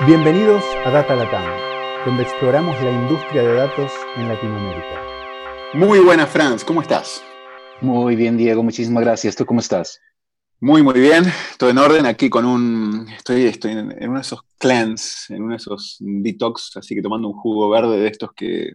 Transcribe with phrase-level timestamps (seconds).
[0.00, 1.44] Bienvenidos a Data Latam,
[2.04, 5.00] donde exploramos la industria de datos en Latinoamérica.
[5.72, 7.22] Muy buenas, Franz, ¿cómo estás?
[7.80, 9.36] Muy bien, Diego, muchísimas gracias.
[9.36, 10.00] ¿Tú cómo estás?
[10.58, 11.24] Muy, muy bien.
[11.58, 13.06] Todo en orden aquí con un.
[13.16, 17.28] Estoy, estoy en, uno de esos clans, en uno de esos detox, así que tomando
[17.28, 18.74] un jugo verde de estos que.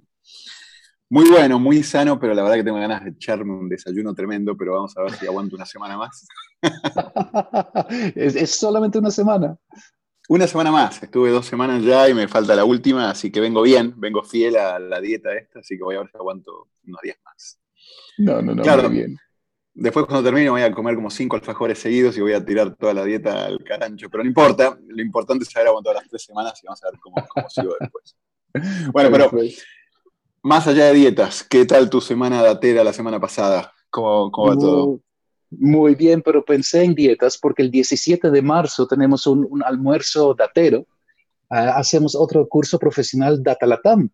[1.09, 4.55] Muy bueno, muy sano, pero la verdad que tengo ganas de echarme un desayuno tremendo,
[4.55, 6.25] pero vamos a ver si aguanto una semana más.
[8.15, 9.57] es solamente una semana.
[10.29, 13.63] Una semana más, estuve dos semanas ya y me falta la última, así que vengo
[13.63, 17.01] bien, vengo fiel a la dieta esta, así que voy a ver si aguanto unos
[17.01, 17.59] días más.
[18.19, 19.17] No, no, no, claro, bien.
[19.73, 22.93] Después cuando termine voy a comer como cinco alfajores seguidos y voy a tirar toda
[22.93, 26.59] la dieta al carancho, pero no importa, lo importante es saber aguantar las tres semanas
[26.61, 27.15] y vamos a ver cómo,
[27.49, 28.15] sigo después.
[28.93, 29.31] Bueno, pero
[30.43, 33.73] más allá de dietas, ¿qué tal tu semana datera la semana pasada?
[33.89, 34.99] ¿Cómo, cómo va todo?
[35.51, 40.85] Muy bien, pero pensé en dietas porque el 17 de marzo tenemos un, almuerzo datero.
[41.49, 44.09] Ah, hacemos otro curso profesional Datalatam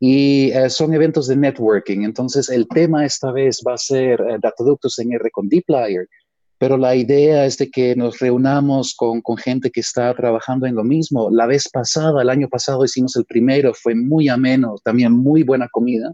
[0.00, 2.02] y eh, son eventos de networking.
[2.02, 6.08] Entonces, el tema esta vez va a ser uh, Dataductos en R con Dplyr,
[6.56, 10.74] pero la idea es de que nos reunamos con, con, gente que está trabajando en
[10.74, 11.30] lo mismo.
[11.30, 15.68] La vez pasada, el año pasado hicimos el primero, fue muy ameno, también muy buena
[15.68, 16.12] comida.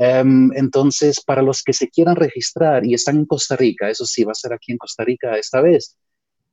[0.00, 4.22] Em, entonces, para los que se quieran registrar y están en Costa Rica, eso sí,
[4.22, 5.98] va a ser aquí en Costa Rica esta vez,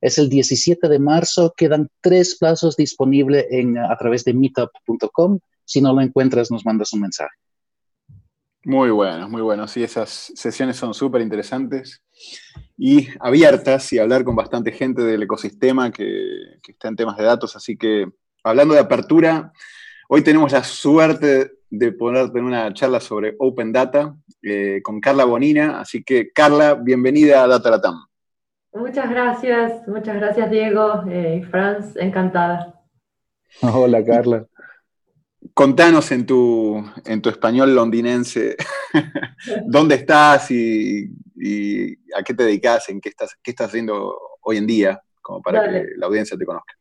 [0.00, 3.46] es el 17 de marzo, quedan tres plazos disponibles
[3.88, 5.38] a través de meetup.com.
[5.64, 7.34] Si no lo encuentras, nos mandas un mensaje.
[8.64, 9.68] Muy bueno, muy bueno.
[9.68, 12.02] Sí, esas sesiones son súper interesantes
[12.76, 17.54] y abiertas y hablar con bastante gente del ecosistema que está en temas de datos.
[17.54, 18.06] Así que,
[18.42, 19.52] hablando de apertura,
[20.08, 25.24] hoy tenemos la suerte de poder tener una charla sobre Open Data eh, con Carla
[25.24, 25.80] Bonina.
[25.80, 28.06] Así que, Carla, bienvenida a Data Latam.
[28.72, 32.74] Muchas gracias, muchas gracias, Diego eh, y Franz, encantada.
[33.62, 34.46] Hola, Carla.
[35.54, 38.56] Contanos en tu, en tu español londinense
[39.64, 41.08] dónde estás y,
[42.14, 45.70] a qué te dedicas, en qué estás, qué estás haciendo hoy en día, como para
[45.70, 46.74] que la audiencia te conozca.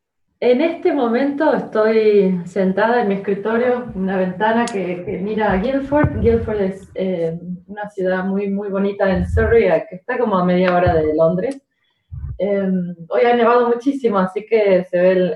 [0.46, 6.20] En este momento estoy sentada en mi escritorio, una ventana que, mira a Guildford.
[6.20, 10.76] Guildford es eh, una ciudad muy, muy bonita en Surrey, que está como a media
[10.76, 11.60] hora de Londres.
[12.38, 15.34] Em, hoy ha nevado muchísimo, así que se ve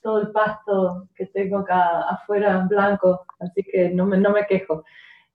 [0.00, 4.82] todo el pasto que tengo acá afuera blanco, así que no me, no me quejo.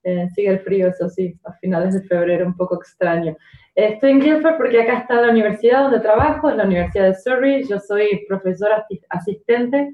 [0.08, 3.36] Eh, sigue el frío, eso sí, a finales de febrero, un poco extraño.
[3.74, 7.64] Estoy en Guildford porque acá está la universidad donde trabajo, la Universidad de Surrey.
[7.68, 9.92] Yo soy profesora asistente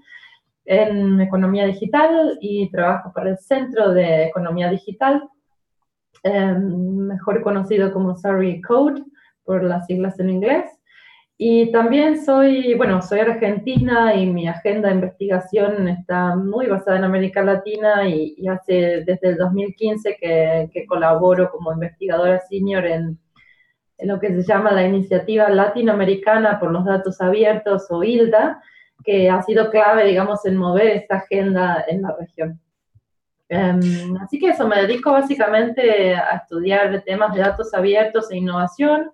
[0.66, 5.24] en economía digital y trabajo para el Centro de Economía Digital,
[6.24, 9.06] em, mejor conocido como Surrey Code
[9.46, 10.66] por las siglas en inglés.
[11.44, 17.04] Y también soy, bueno, soy argentina y mi agenda de investigación está muy basada en
[17.04, 23.18] América Latina y, hace desde el 2015 que, que colaboro como investigadora senior en
[24.02, 28.62] en lo que se llama la Iniciativa Latinoamericana por los Datos Abiertos o ILDA,
[29.04, 32.60] que ha sido clave, digamos, en mover esta agenda en la región.
[33.48, 39.12] Em, así que eso, me dedico básicamente a estudiar temas de datos abiertos e innovación.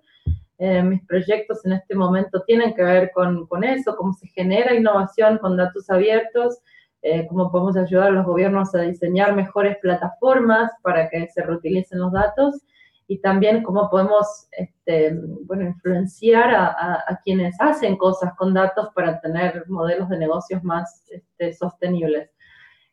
[0.58, 4.74] Eh, mis proyectos en este momento tienen que ver con, con eso, cómo se genera
[4.74, 6.58] innovación con datos abiertos,
[7.00, 12.00] eh, cómo podemos ayudar a los gobiernos a diseñar mejores plataformas para que se reutilicen
[12.00, 12.60] los datos
[13.06, 15.16] y también cómo podemos este,
[15.46, 21.54] bueno, influenciar a, quienes hacen cosas con datos para tener modelos de negocios más este,
[21.54, 22.30] sostenibles.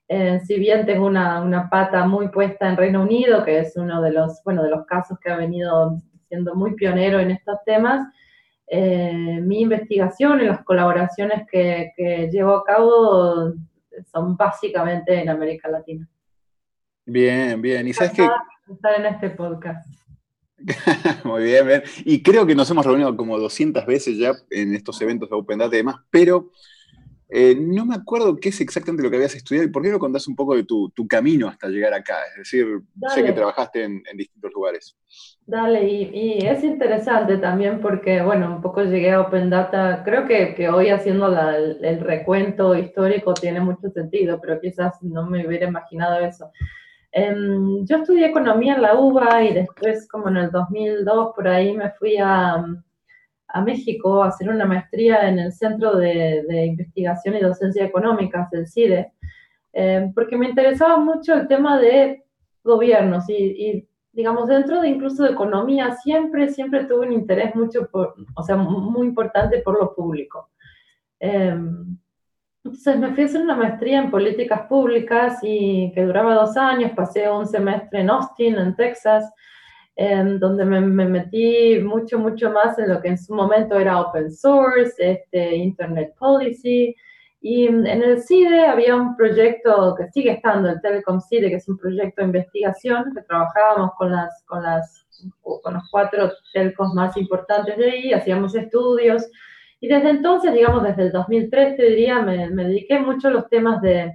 [0.08, 4.04] Eh, si bien tengo una, una, pata muy puesta en Reino Unido, que es uno
[4.04, 8.08] de los, bueno, de los casos que ha venido siendo muy pionero en estos temas,
[8.68, 13.54] eh, mi investigación y las colaboraciones que, que llevo a cabo
[14.12, 16.08] son básicamente en América Latina.
[17.06, 17.88] Bien, bien.
[17.88, 18.28] Y sabes que...
[18.72, 19.88] Estar en este podcast.
[21.24, 25.00] Muy bien, bien, Y creo que nos hemos reunido como 200 veces ya en estos
[25.02, 26.52] eventos de Open Data y demás, pero
[27.28, 29.98] eh, no me acuerdo qué es exactamente lo que habías estudiado y por qué no
[29.98, 32.18] contás un poco de tu, camino hasta llegar acá.
[32.32, 32.82] Es decir,
[33.14, 34.96] sé que trabajaste en, distintos lugares.
[35.46, 40.70] Dale, y, es interesante también porque, bueno, un poco llegué a Open Data, creo que,
[40.70, 41.28] hoy haciendo
[41.82, 46.52] el recuento histórico tiene mucho sentido, pero quizás no me hubiera imaginado eso.
[47.12, 51.72] Em, yo estudié economía en la UBA y después, como en el 2002, por ahí
[51.74, 52.62] me fui a,
[53.48, 58.52] a México a hacer una maestría en el Centro de, de Investigación y Docencia Económicas,
[58.54, 59.14] el CIDE,
[59.74, 62.24] em, porque me interesaba mucho el tema de
[62.64, 68.16] gobiernos y, digamos, dentro de incluso de economía, siempre, siempre tuve un interés mucho, por,
[68.36, 70.50] o sea, muy importante por lo público.
[71.20, 71.98] Em,
[72.64, 76.92] Entonces me fui a hacer una maestría en políticas públicas y que duraba dos años,
[76.96, 79.32] pasé un semestre en Austin, en Texas,
[79.96, 84.32] en donde me, metí mucho, mucho más en lo que en su momento era open
[84.32, 86.96] source, este, Internet Policy.
[87.42, 91.70] Y en el CIDE había un proyecto que sigue estando, el Telecom CIDE, que es
[91.70, 95.06] un proyecto de investigación que trabajábamos con, las, con, las,
[95.42, 99.30] con los cuatro telcos más importantes de ahí, hacíamos estudios
[99.86, 103.82] y desde entonces, digamos, desde el 2003, te diría, me, dediqué mucho a los temas
[103.82, 104.14] de,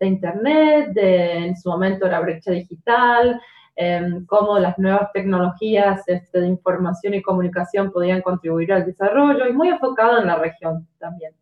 [0.00, 3.38] Internet, de, en su momento la brecha digital, em,
[4.26, 9.68] cómo las nuevas tecnologías este, de información y comunicación podían contribuir al desarrollo y muy
[9.68, 11.32] enfocado en la región también.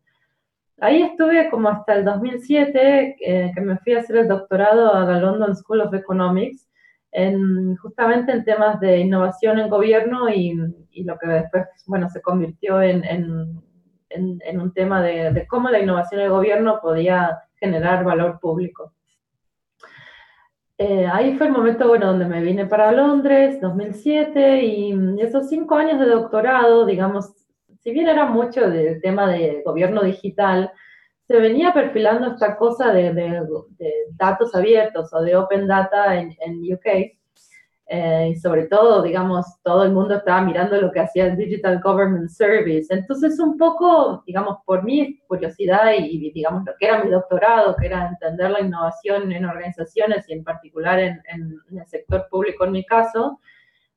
[0.81, 5.03] Ahí estuve como hasta el 2007, eh, que me fui a hacer el doctorado a
[5.03, 6.69] la London School of Economics,
[7.11, 10.53] en, justamente en temas de innovación en gobierno y,
[11.03, 16.29] lo que después, bueno, se convirtió en, en, un tema de, cómo la innovación del
[16.29, 18.93] gobierno podía generar valor público.
[20.81, 25.75] Eh, ahí fue el momento, bueno, donde me vine para Londres, 2007, y esos cinco
[25.75, 27.33] años de doctorado, digamos,
[27.81, 30.71] si bien era mucho del tema de gobierno digital,
[31.27, 33.11] se venía perfilando esta cosa de,
[34.11, 37.18] datos abiertos o de open data en, en UK,
[37.91, 41.81] eh, y sobre todo, digamos, todo el mundo estaba mirando lo que hacía el Digital
[41.81, 42.93] Government Service.
[42.93, 47.87] Entonces, un poco, digamos, por mi curiosidad y, digamos, lo que era mi doctorado, que
[47.87, 51.19] era entender la innovación en organizaciones y en particular en,
[51.71, 53.39] el sector público en mi caso,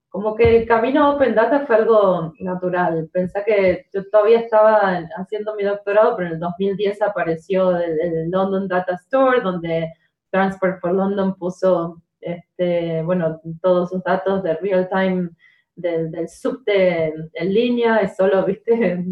[0.08, 3.10] como que el camino Open Data fue algo natural.
[3.12, 8.30] Pensé que yo todavía estaba haciendo mi doctorado, pero en el 2010 apareció el, el
[8.30, 9.92] London Data Store, donde
[10.30, 15.30] Transport for London puso este, bueno, todos sus datos de real time
[15.76, 19.04] del, del subte en, línea, es solo, viste,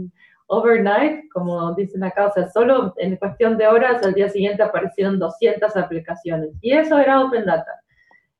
[0.46, 5.18] overnight, como dicen acá, o sea, solo en cuestión de horas al día siguiente aparecieron
[5.18, 6.50] 200 aplicaciones.
[6.60, 7.72] Y eso era Open Data.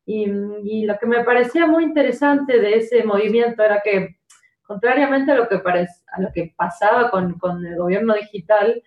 [0.06, 0.26] Y,
[0.64, 4.16] y lo que me parecía muy interesante de ese movimiento era que,
[4.62, 8.82] contrariamente a lo que, a lo que pasaba con, con el gobierno digital,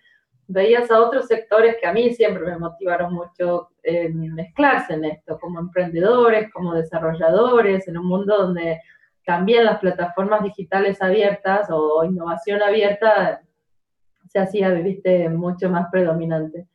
[0.48, 5.40] veías a otros sectores que a mí siempre me motivaron mucho eh, mezclarse en esto,
[5.40, 8.81] como emprendedores, como desarrolladores, en un mundo donde
[9.25, 13.42] también las plataformas digitales abiertas o innovación abierta
[14.28, 16.68] se hacía, viste, mucho más predominante.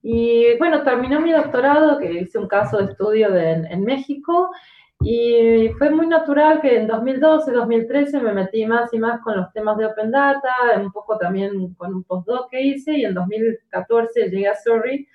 [0.00, 4.50] Y bueno, terminé mi doctorado, que hice un caso de estudio en México,
[5.00, 9.52] y fue muy natural que en 2012, 2013 me metí más y más con los
[9.52, 14.28] temas de Open Data, un poco también con un postdoc que hice, y en 2014
[14.28, 15.06] llegué a Surrey,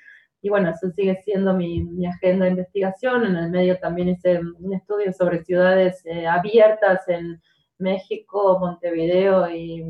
[0.41, 3.25] y bueno, eso sigue siendo mi, agenda de investigación.
[3.25, 7.41] En el medio también hice un estudio sobre ciudades eh, abiertas en
[7.77, 9.85] México, Montevideo y,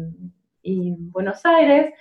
[0.63, 1.93] y, Buenos Aires,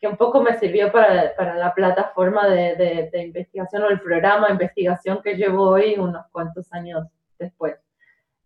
[0.00, 4.46] que un poco me sirvió para, para la plataforma de, de investigación o el programa
[4.46, 7.06] de investigación que llevo hoy unos cuantos años
[7.40, 7.74] después.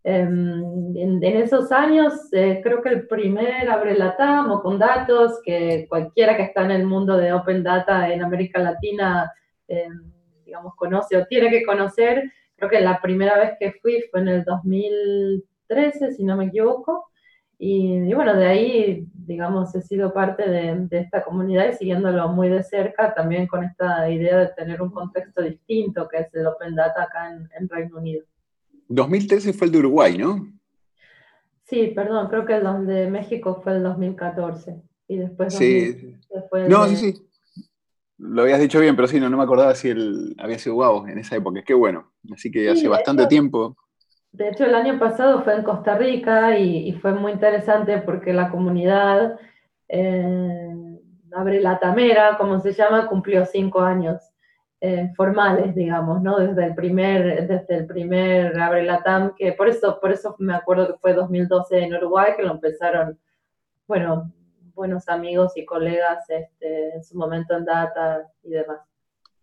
[0.07, 5.87] Em, en, esos años, eh, creo que el primer Abre Latam o con datos, que
[5.89, 9.31] cualquiera que está en el mundo de Open Data en América Latina,
[9.67, 10.11] em,
[10.45, 14.27] digamos, conoce o tiene que conocer, creo que la primera vez que fui fue en
[14.27, 17.09] el 2013, si no me equivoco.
[17.57, 22.63] Y, bueno, de ahí, digamos, he sido parte de, esta comunidad y siguiéndolo muy de
[22.63, 27.03] cerca, también con esta idea de tener un contexto distinto, que es el Open Data
[27.03, 28.25] acá en Reino Unido.
[28.87, 30.47] 2013 fue el de Uruguay, ¿no?
[31.63, 34.81] Sí, perdón, creo que el de México fue el 2014.
[35.07, 36.15] Y después sí.
[36.67, 37.21] no, sí, sí.
[38.17, 41.07] Lo habías dicho bien, pero sí, no, no me acordaba si él había sido guau
[41.07, 41.63] en esa época.
[41.63, 42.11] Qué bueno.
[42.33, 43.75] Así que hace bastante tiempo.
[44.31, 48.49] De hecho, el año pasado fue en Costa Rica y, fue muy interesante porque la
[48.49, 49.39] comunidad
[49.87, 50.75] eh,
[51.35, 54.21] Abre la Tamera, como se llama, cumplió cinco años.
[54.81, 56.37] Eh, formales, digamos, ¿no?
[56.37, 60.87] Desde el primer, desde el primer Abre Latam, que por eso, por eso me acuerdo
[60.87, 63.17] que fue 2012 en Uruguay, que lo empezaron,
[63.87, 64.31] bueno,
[64.75, 68.81] buenos amigos y colegas este, en su momento en Data y demás.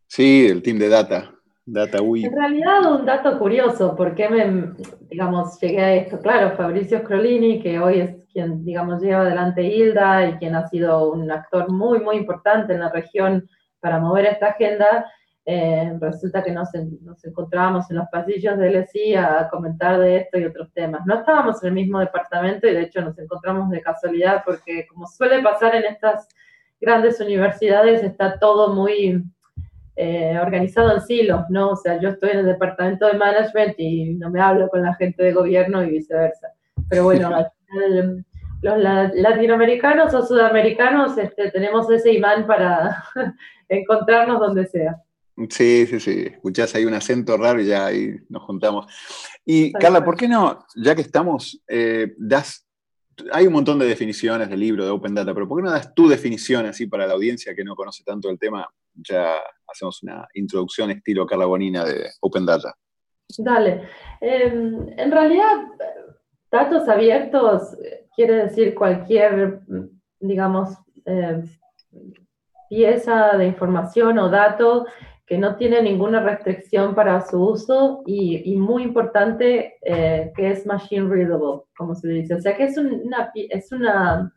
[0.06, 1.32] Sí, el team de Data.
[1.64, 2.24] Data UI.
[2.24, 4.74] En realidad, un dato curioso, porque me,
[5.08, 6.20] digamos, llegué a esto?
[6.20, 11.12] Claro, Fabricio Scrolini, que hoy es quien, digamos, lleva adelante Hilda y quien ha sido
[11.12, 13.48] un actor muy, muy importante en la región
[13.80, 15.06] para mover esta agenda,
[15.44, 16.68] eh, resulta que nos,
[17.02, 21.04] nos, encontrábamos en los pasillos de LSI a comentar de esto y otros temas.
[21.04, 25.06] No estábamos en el mismo departamento y de hecho nos encontramos de casualidad porque como
[25.06, 26.28] suele pasar en estas
[26.80, 29.24] grandes universidades está todo muy
[29.96, 31.70] eh, organizado en silos, ¿no?
[31.70, 34.94] O sea, yo estoy en el departamento de management y no me hablo con la
[34.94, 36.48] gente de gobierno y viceversa.
[36.88, 38.24] Pero bueno, al final
[38.62, 43.02] los latinoamericanos o sudamericanos este, tenemos ese imán para
[43.68, 45.02] encontrarnos donde sea.
[45.48, 46.26] Sí, sí, sí.
[46.26, 48.86] Escuchás ahí un acento raro y ya ahí nos juntamos.
[49.44, 52.66] Y Carla, ¿por qué no, ya que estamos, eh, das,
[53.32, 55.94] hay un montón de definiciones del libro de Open Data, pero ¿por qué no das
[55.94, 58.68] tu definición así para la audiencia que no conoce tanto el tema?
[58.94, 59.36] Ya
[59.66, 62.74] hacemos una introducción estilo Carla Bonina de Open Data.
[63.38, 63.88] Dale.
[64.20, 65.62] Em, en realidad,
[66.50, 67.74] datos abiertos
[68.14, 69.60] quiere decir cualquier,
[70.20, 71.42] digamos, eh,
[72.68, 74.86] pieza de información o dato
[75.32, 81.08] que no tiene ninguna restricción para su uso y, muy importante eh, que es machine
[81.08, 82.34] readable, como se dice.
[82.34, 84.30] O sea que es una, es una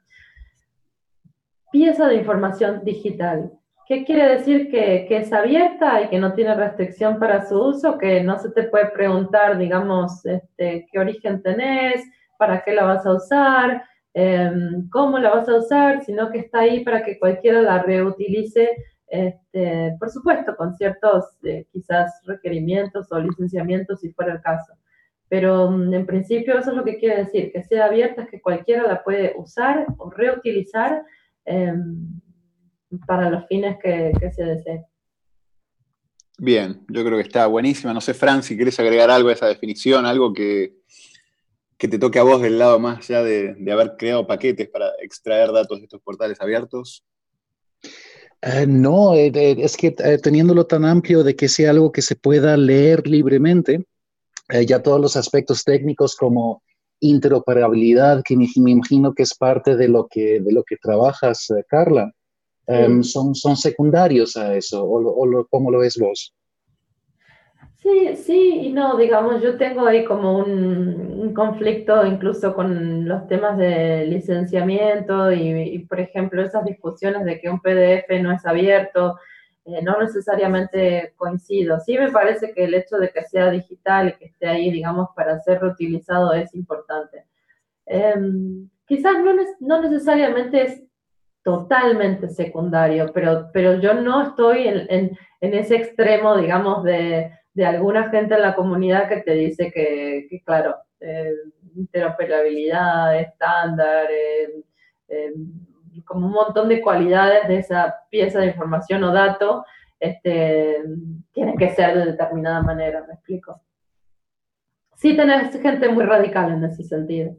[1.70, 3.52] pieza de información digital.
[3.86, 4.72] ¿Qué quiere decir?
[4.72, 8.52] Que, que, es abierta y que no tiene restricción para su uso, que no se
[8.52, 12.06] te puede preguntar, digamos, este, qué origen tenés,
[12.40, 13.84] para qué la vas a usar,
[14.18, 18.70] Em, cómo la vas a usar, sino que está ahí para que cualquiera la reutilice,
[19.08, 24.74] este, por supuesto, con ciertos eh, quizás requerimientos o licenciamientos si fuera el caso.
[25.30, 28.42] Pero mm, en principio eso es lo que quiere decir, que sea abierta es que
[28.42, 31.04] cualquiera la puede usar o reutilizar
[31.46, 32.20] em,
[33.08, 34.86] para los fines que, se desee.
[36.38, 37.94] Bien, yo creo que está buenísima.
[37.94, 40.76] No sé, Fran, si quieres agregar algo a esa definición, algo que,
[41.78, 45.52] que te toque a vos del lado más ya de, haber creado paquetes para extraer
[45.52, 47.06] datos de estos portales abiertos?
[48.46, 52.16] Eh, no, eh, es que eh, teniéndolo tan amplio de que sea algo que se
[52.16, 53.84] pueda leer libremente,
[54.68, 56.62] ya todos los aspectos técnicos como
[57.00, 62.12] interoperabilidad, que me, imagino que es parte de lo que, de lo que trabajas, Carla,
[62.68, 66.32] em, son, son secundarios a eso, o, o ¿cómo lo ves vos?
[67.86, 73.58] Sí, sí y no, digamos, yo tengo ahí como un, conflicto incluso con los temas
[73.60, 79.20] de licenciamiento y, por ejemplo, esas discusiones de que un PDF no es abierto,
[79.66, 81.80] eh, no necesariamente coincido.
[81.80, 85.10] Sí me parece que el hecho de que sea digital y que esté ahí, digamos,
[85.16, 87.26] para ser reutilizado es importante.
[87.86, 90.84] Em, quizás no, no necesariamente es
[91.44, 98.10] totalmente secundario, pero, pero yo no estoy en, en ese extremo, digamos, de de alguna
[98.10, 101.34] gente en la comunidad que te dice que, claro, eh,
[101.74, 104.62] interoperabilidad, estándar, eh,
[105.08, 105.34] eh,
[106.06, 109.66] como un montón de cualidades de esa pieza de información o dato,
[110.00, 110.84] este,
[111.32, 113.62] tienen que ser de determinada manera, ¿me explico?
[114.96, 117.36] Sí tenés gente muy radical en ese sentido.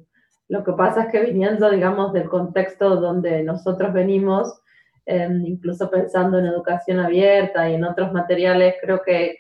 [0.49, 4.63] Lo que pasa es que viniendo, digamos, del contexto donde nosotros venimos,
[5.09, 9.37] Em, incluso pensando en educación abierta y en otros materiales, creo que,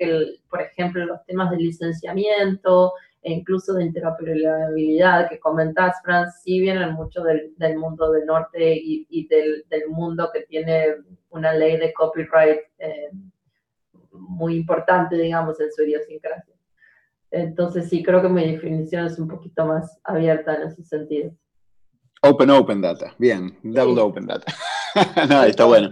[0.48, 6.92] por ejemplo, los temas de licenciamiento e incluso de interoperabilidad que comentás, Franz, sí vienen
[6.92, 10.98] mucho del, mundo del norte y, del, mundo que tiene
[11.30, 13.32] una ley de copyright em,
[14.12, 16.54] muy importante, digamos, en su idiosincrasia.
[17.32, 21.32] Entonces sí, creo que mi definición es un poquito más abierta en ese sentido.
[22.22, 24.46] Open Open Data, bien, Double Open Data.
[25.28, 25.90] no, está bueno.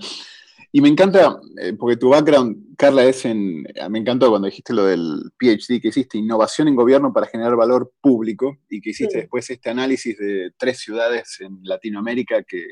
[0.73, 3.62] Y me encanta, eh, porque tu background, Carla, es en.
[3.90, 7.92] Me encantó cuando dijiste lo del PhD que hiciste, innovación en gobierno para generar valor
[8.00, 12.64] público, y que hiciste después este análisis de tres ciudades en Latinoamérica que,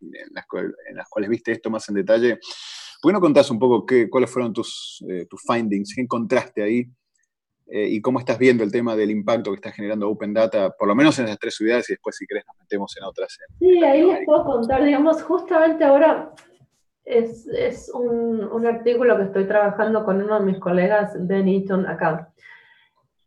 [0.00, 0.34] en,
[0.94, 2.38] las, cuales viste esto más en detalle.
[3.02, 5.94] ¿Por qué no contás un poco qué, cuáles fueron tus, eh, tus findings?
[5.94, 6.88] ¿Qué encontraste ahí?
[7.70, 10.88] Eh, y cómo estás viendo el tema del impacto que está generando Open Data, por
[10.88, 13.36] lo menos en esas tres ciudades y después si querés nos metemos en otras.
[13.58, 16.32] sí, ahí les puedo contar, digamos, justamente ahora
[17.04, 21.86] es, es un, un, artículo que estoy trabajando con uno de mis colegas, Ben Eaton,
[21.86, 22.32] acá.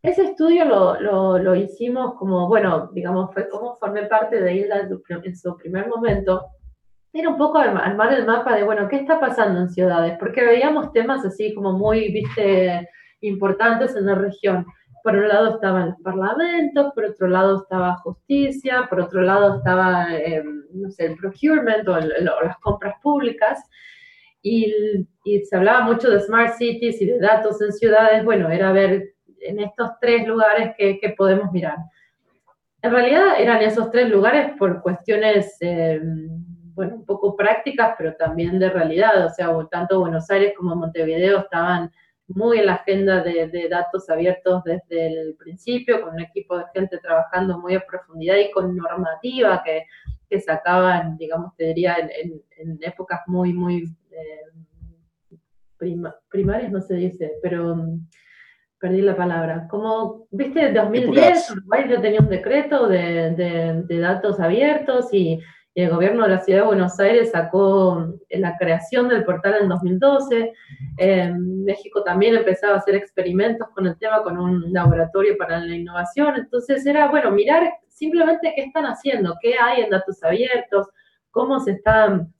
[0.02, 4.90] Ese estudio lo, lo, lo, hicimos como, bueno, digamos, fue como formé parte de ILDA
[5.24, 6.46] en su primer momento.
[7.14, 10.18] Era un poco armar el mapa de, bueno, ¿qué está pasando en ciudades?
[10.20, 12.88] Porque veíamos temas así como muy, viste,
[13.22, 14.66] importantes en la región.
[15.04, 20.16] Por un lado estaba el Parlamento, por otro lado estaba justicia, por otro lado estaba,
[20.16, 23.60] em, no sé, el procurement o, las compras públicas.
[24.44, 24.72] Y,
[25.44, 28.24] se hablaba mucho de smart cities y de datos en ciudades.
[28.25, 31.78] Bueno, era ver en estos tres lugares que, podemos mirar.
[32.82, 36.28] En realidad eran esos tres lugares por cuestiones, em,
[36.74, 39.25] bueno, un poco prácticas, pero también de realidad.
[39.25, 41.92] O sea, tanto Buenos Aires como Montevideo estaban
[42.36, 46.98] muy en la agenda de, datos abiertos desde el principio, con un equipo de gente
[47.00, 49.86] trabajando muy a profundidad y con normativa que,
[50.30, 55.98] que sacaban, digamos, te diría, en, épocas muy, muy eh,
[56.30, 57.76] primarias, no se dice, pero
[58.80, 65.14] perdí la palabra, como, viste, en 2010 Uruguay ya tenía un decreto de, datos abiertos
[65.14, 65.40] y,
[65.74, 70.54] el gobierno de la ciudad de Buenos Aires sacó la creación del portal en 2012.
[71.38, 76.36] México también empezaba a hacer experimentos con el tema, con un laboratorio para la innovación.
[76.36, 80.88] Entonces era, bueno, mirar simplemente qué están haciendo, qué hay en datos abiertos,
[81.30, 82.34] cómo se están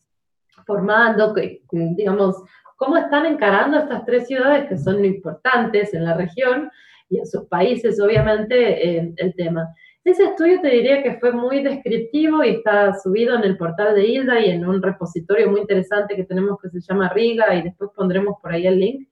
[0.66, 1.34] formando,
[1.72, 2.44] digamos,
[2.76, 6.70] cómo están encarando estas tres ciudades que son importantes en la región
[7.10, 9.74] y en sus países, obviamente, eh, el tema.
[10.04, 14.04] Ese estudio te diría que fue muy descriptivo y está subido en el portal de
[14.04, 17.92] Hilda y en un repositorio muy interesante que tenemos que se llama Riga y después
[17.96, 19.08] pondremos por ahí el link,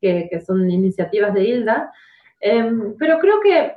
[0.00, 1.92] que, que son iniciativas de Hilda.
[2.38, 3.74] Em, pero creo que,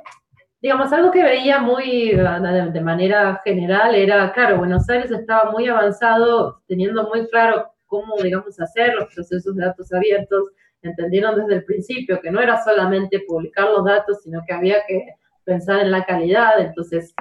[0.62, 6.62] digamos, algo que veía muy de manera general era, claro, Buenos Aires estaba muy avanzado,
[6.68, 12.20] teniendo muy claro cómo, digamos, hacer los procesos de datos abiertos, entendieron desde el principio
[12.20, 16.60] que no era solamente publicar los datos, sino que había que pensar en la calidad,
[16.60, 17.14] entonces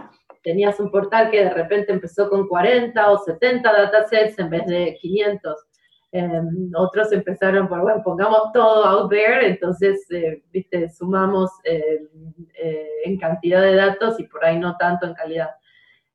[0.44, 4.98] tenías un portal que de repente empezó con 40 o 70 datasets en vez de
[5.02, 5.56] 500.
[6.12, 12.02] Em, otros empezaron por, bueno, pongamos todo out there, entonces, eh, viste, sumamos eh,
[12.54, 15.50] eh, en cantidad de datos y por ahí no tanto en calidad.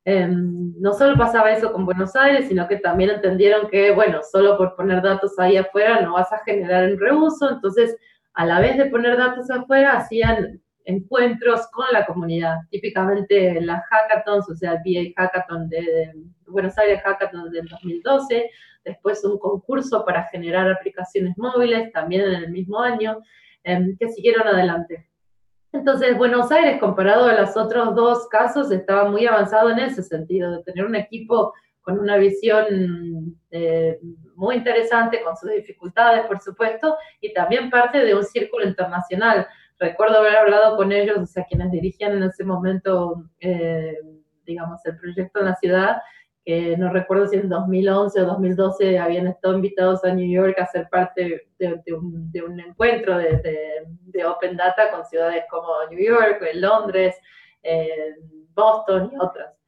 [0.04, 4.56] Em, no solo pasaba eso con Buenos Aires, sino que también entendieron que, bueno, solo
[4.56, 7.96] por poner datos ahí afuera no vas a generar un reuso, entonces
[8.34, 14.48] a la vez de poner datos afuera hacían encuentros con la comunidad, típicamente las hackathons,
[14.48, 16.14] o sea, el VA Hackathon de,
[16.46, 18.50] Buenos Aires Hackathon del 2012,
[18.86, 23.18] después un concurso para generar aplicaciones móviles también en el mismo año,
[23.64, 25.06] em, que siguieron adelante.
[25.74, 30.50] Entonces, Buenos Aires, comparado a los otros dos casos, estaba muy avanzado en ese sentido,
[30.50, 31.52] de tener un equipo
[31.82, 33.98] con una visión eh,
[34.34, 39.46] muy interesante, con sus dificultades, por supuesto, y también parte de un círculo internacional.
[39.78, 43.98] Recuerdo haber hablado con ellos, o sea, quienes dirigían en ese momento, eh,
[44.44, 45.98] digamos, el proyecto en la ciudad,
[46.78, 50.88] no recuerdo si en 2011 o 2012 habían estado invitados a New York a ser
[50.88, 57.16] parte de, un, encuentro de, Open Data con ciudades como New York, Londres,
[58.54, 59.58] Boston y otras.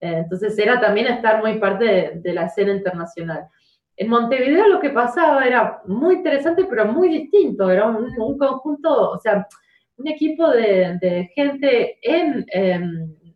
[0.00, 3.48] Eh, entonces era también estar muy parte de, la escena internacional.
[3.96, 7.70] En Montevideo lo que pasaba era muy interesante, pero muy distinto.
[7.70, 9.46] Era un, conjunto, o sea,
[9.96, 12.44] un equipo de, gente en,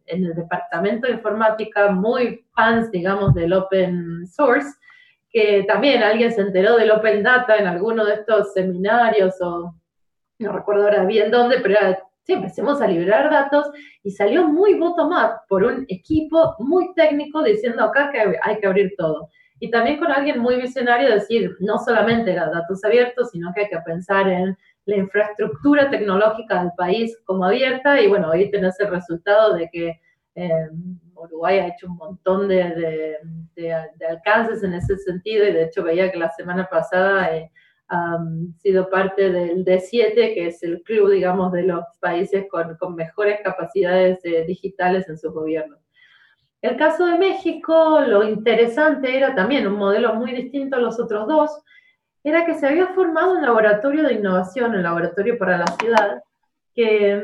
[0.07, 4.69] el departamento de informática muy fans, digamos, del open source,
[5.31, 9.75] que también alguien se enteró del open data en alguno de estos seminarios o
[10.41, 11.77] no recuerdo ahora bien dónde, pero
[12.25, 13.71] sí, empecemos a liberar datos
[14.03, 18.95] y salió muy bottom-up por un equipo muy técnico diciendo acá que hay que abrir
[18.97, 19.29] todo.
[19.61, 23.69] Y también con alguien muy visionario decir, no solamente era datos abiertos, sino que hay
[23.69, 28.89] que pensar en la infraestructura tecnológica del país como abierta y bueno, ahí tenés el
[28.89, 30.01] resultado de que
[30.35, 30.69] eh,
[31.15, 33.17] Uruguay ha hecho un montón de,
[34.09, 37.31] alcances en ese sentido y de hecho veía que la semana pasada
[37.89, 38.19] ha
[38.59, 44.25] sido parte del D7, que es el club, digamos, de los países con, mejores capacidades
[44.25, 45.81] eh, digitales en sus gobiernos.
[46.63, 51.27] El caso de México, lo interesante era también un modelo muy distinto a los otros
[51.27, 51.63] dos,
[52.23, 56.23] era que se había formado un laboratorio de innovación, un laboratorio para la ciudad,
[56.75, 57.23] que,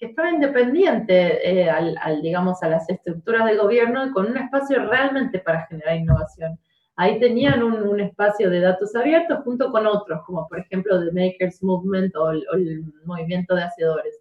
[0.00, 5.66] estaba independiente eh, al, digamos, a las estructuras del gobierno con un espacio realmente para
[5.66, 6.58] generar innovación.
[6.96, 11.62] Ahí tenían un, espacio de datos abiertos junto con otros, como por ejemplo The Makers
[11.62, 14.18] Movement o el, movimiento de hacedores.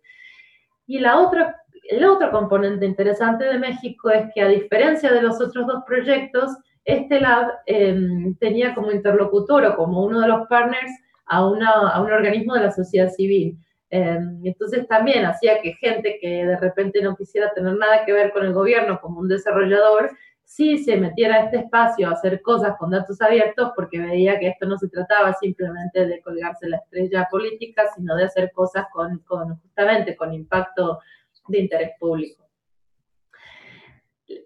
[0.85, 1.55] Y la otra,
[1.89, 6.51] el otro componente interesante de México es que a diferencia de los otros dos proyectos,
[6.85, 10.91] este lab em, tenía como interlocutor o como uno de los partners
[11.25, 13.57] a, a un organismo de la sociedad civil.
[13.89, 18.31] Em, entonces también hacía que gente que de repente no quisiera tener nada que ver
[18.31, 20.11] con el gobierno como un desarrollador,
[20.43, 24.47] sí se metiera a este espacio a hacer cosas con datos abiertos porque veía que
[24.49, 29.19] esto no se trataba simplemente de colgarse la estrella política, sino de hacer cosas con,
[29.19, 30.99] con justamente con impacto
[31.47, 32.47] de interés público.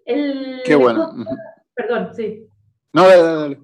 [0.04, 1.12] Qué bueno.
[1.74, 2.46] Perdón, sí.
[2.92, 3.60] No, dale, dale.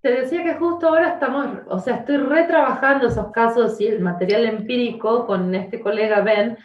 [0.00, 4.44] Te decía que justo ahora estamos, o sea, estoy retrabajando esos casos y el material
[4.44, 6.56] empírico con este colega Ben,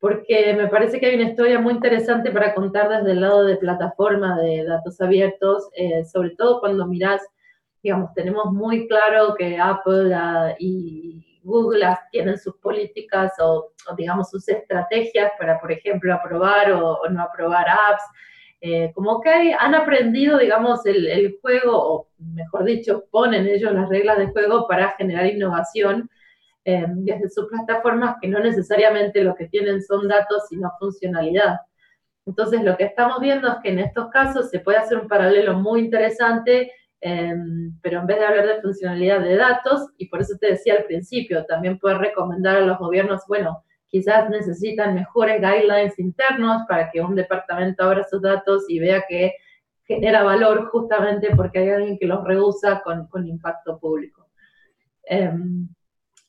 [0.00, 3.56] porque me parece que hay una historia muy interesante para contar desde el lado de
[3.56, 7.22] plataforma de datos abiertos, eh, sobre todo cuando mirás,
[7.84, 14.48] digamos, tenemos muy claro que Apple ah, y Google tienen sus políticas o, digamos, sus
[14.48, 18.02] estrategias para, por ejemplo, aprobar o no aprobar apps.
[18.64, 24.18] Eh, como que han aprendido, digamos, el, juego, o mejor dicho, ponen ellos las reglas
[24.18, 26.08] de juego para generar innovación.
[26.64, 31.56] eh, desde sus plataformas que no necesariamente lo que tienen son datos, sino funcionalidad.
[32.24, 35.54] Entonces, lo que estamos viendo es que en estos casos se puede hacer un paralelo
[35.54, 36.70] muy interesante,
[37.02, 40.74] em, pero en vez de hablar de funcionalidad de datos, y por eso te decía
[40.74, 46.90] al principio, también puedes recomendar a los gobiernos, bueno, quizás necesitan mejores guidelines internos para
[46.90, 49.34] que un departamento abra sus datos y vea que
[49.84, 54.30] genera valor justamente porque hay alguien que los rehúsa con, con impacto público.
[55.04, 55.68] Em,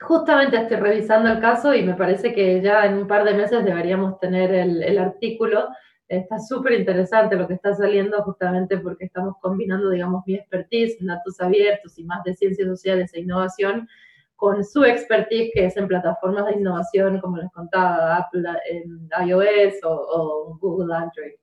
[0.01, 3.63] justamente estoy revisando el caso y me parece que ya en un par de meses
[3.63, 5.69] deberíamos tener el, el artículo.
[6.17, 11.07] Está súper interesante lo que está saliendo justamente porque estamos combinando, digamos, mi expertise en
[11.07, 13.87] datos abiertos y más de ciencias sociales e innovación
[14.35, 19.75] con su expertise que es en plataformas de innovación, como les contaba, Apple en iOS
[19.83, 20.93] o, wow.
[20.93, 21.33] Android.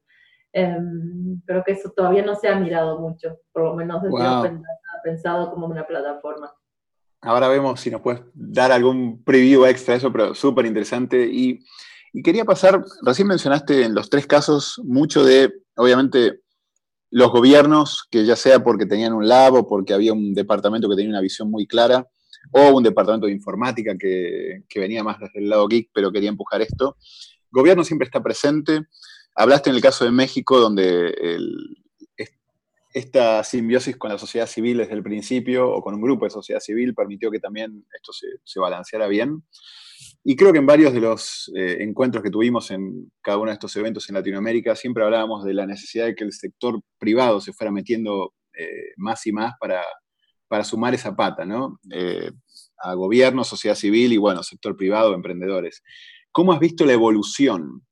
[0.53, 4.43] Um, pero que eso todavía no se ha mirado mucho, por lo menos desde wow.
[4.43, 4.63] Data,
[5.03, 6.53] pensado como una plataforma.
[7.23, 11.27] Ahora vemos si nos puedes dar algún preview extra de eso, pero súper interesante.
[11.27, 11.61] Y,
[12.13, 16.41] y, quería pasar, recién mencionaste en los tres casos mucho de, obviamente,
[17.11, 20.97] los gobiernos, que ya sea porque tenían un lab o porque había un departamento que
[20.97, 22.07] tenía una visión muy clara,
[22.53, 26.31] o un departamento de informática que, que, venía más desde el lado geek, pero quería
[26.31, 26.97] empujar esto.
[27.51, 28.83] Gobierno siempre está presente.
[29.35, 31.81] Hablaste en el caso de México, donde el,
[32.93, 36.61] esta simbiosis con la sociedad civil desde el principio, o con un grupo de sociedad
[36.61, 39.45] civil, permitió que también esto se, se balanceara bien.
[40.23, 43.55] Y creo que en varios de los eh, encuentros que tuvimos en cada uno de
[43.55, 47.55] estos eventos en Latinoamérica, siempre hablábamos de la necesidad de que el sector privado se
[47.55, 49.83] fuera metiendo eh, más y más para,
[50.47, 51.81] para sumar esa pata, ¿no?
[51.91, 52.31] Eh,
[52.83, 55.83] a gobierno, sociedad civil y, bueno, sector privado, emprendedores.
[56.33, 57.87] ¿Cómo has visto la evolución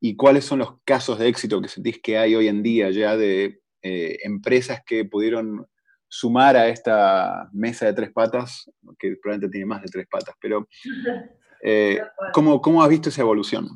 [0.00, 3.16] y cuáles son los casos de éxito que sentís que hay hoy en día ya
[3.16, 5.64] de empresas que pudieron
[6.08, 10.66] sumar a esta mesa de tres patas, que probablemente tiene más de tres patas, pero
[11.62, 12.00] eh,
[12.32, 13.68] ¿cómo, ¿cómo has visto esa evolución?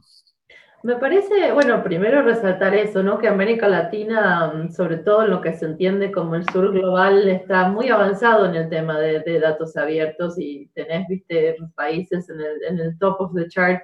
[0.83, 3.19] Me parece, bueno, primero resaltar eso, ¿no?
[3.19, 7.69] Que América Latina, sobre todo en lo que se entiende como el sur global, está
[7.69, 12.65] muy avanzado en el tema de, de datos abiertos y tenés, viste, países en el,
[12.65, 13.83] en el, top of the chart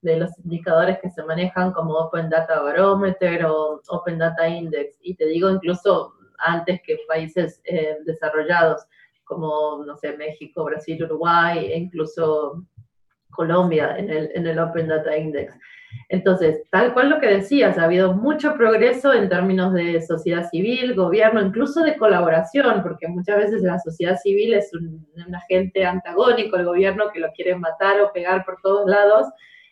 [0.00, 4.96] de los indicadores que se manejan como Open Data Barometer o Open Data Index.
[5.02, 8.86] Y te digo incluso antes que países eh, desarrollados
[9.24, 12.64] como, no sé, México, Brasil, Uruguay e incluso
[13.30, 15.54] Colombia en el, en el Open Data Index.
[16.10, 20.94] Entonces, tal cual lo que decías, ha habido mucho progreso en términos de sociedad civil,
[20.94, 26.56] gobierno, incluso de colaboración, porque muchas veces la sociedad civil es un, un agente antagónico,
[26.56, 29.26] el gobierno que lo quiere matar o pegar por todos lados,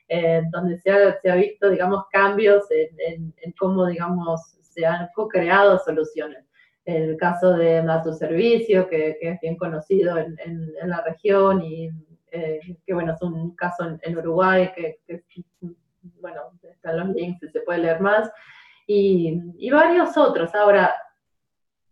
[0.08, 4.86] eh, donde se ha, se ha, visto, digamos, cambios en, en, en cómo, digamos, se
[4.86, 6.44] han co-creado soluciones.
[6.84, 11.90] El caso de Datos Servicio, que, que, es bien conocido en, en la región y
[12.36, 15.22] eh, que, bueno, es un caso en, Uruguay que, que
[16.20, 18.30] bueno, están los links y se puede leer más,
[18.86, 20.54] y, y, varios otros.
[20.54, 20.94] Ahora,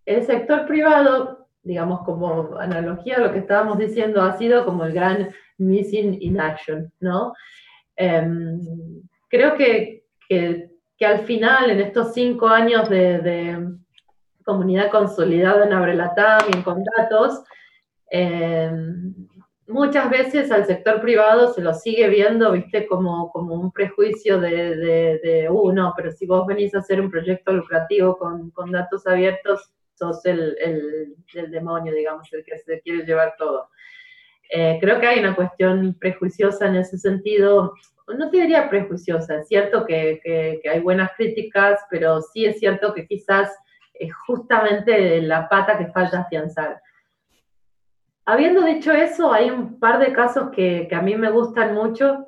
[0.04, 4.92] el sector privado, digamos como analogía a lo que estábamos diciendo, ha sido como el
[4.92, 7.32] gran missing in action, ¿no?
[7.96, 8.28] Eh,
[9.28, 13.74] creo que, que, que, al final, en estos cinco años de, de
[14.44, 17.44] comunidad consolidada en Abrelatam y en Condatos,
[18.10, 18.70] eh,
[19.66, 24.76] muchas veces al sector privado se lo sigue viendo, viste, como, como un prejuicio de,
[24.76, 28.70] de, de, uh, no, pero si vos venís a hacer un proyecto lucrativo con, con
[28.70, 33.68] datos abiertos, sos el, el, el, demonio, digamos, el que se quiere llevar todo.
[34.50, 37.72] Eh, creo que hay una cuestión prejuiciosa en ese sentido,
[38.06, 42.58] no te diría prejuiciosa, es cierto que, que, que hay buenas críticas, pero sí es
[42.58, 43.50] cierto que quizás
[43.94, 46.80] es justamente la pata que falta afianzar.
[48.26, 52.26] Habiendo dicho eso, hay un par de casos que, a mí me gustan mucho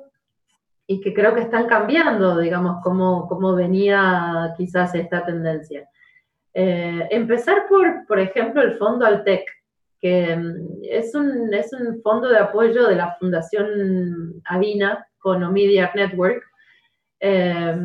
[0.85, 5.89] y que creo que están cambiando, digamos, cómo, cómo venía quizás esta tendencia.
[6.53, 9.43] Eh, empezar por, por ejemplo, el Fondo Altec,
[9.99, 15.91] que mm, es un, es un fondo de apoyo de la Fundación Avina con Omidia
[15.95, 16.43] Network.
[17.19, 17.75] Eh,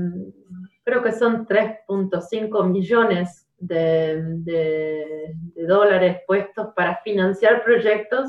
[0.85, 8.29] creo que son 3.5 millones de, de, de, dólares puestos para financiar proyectos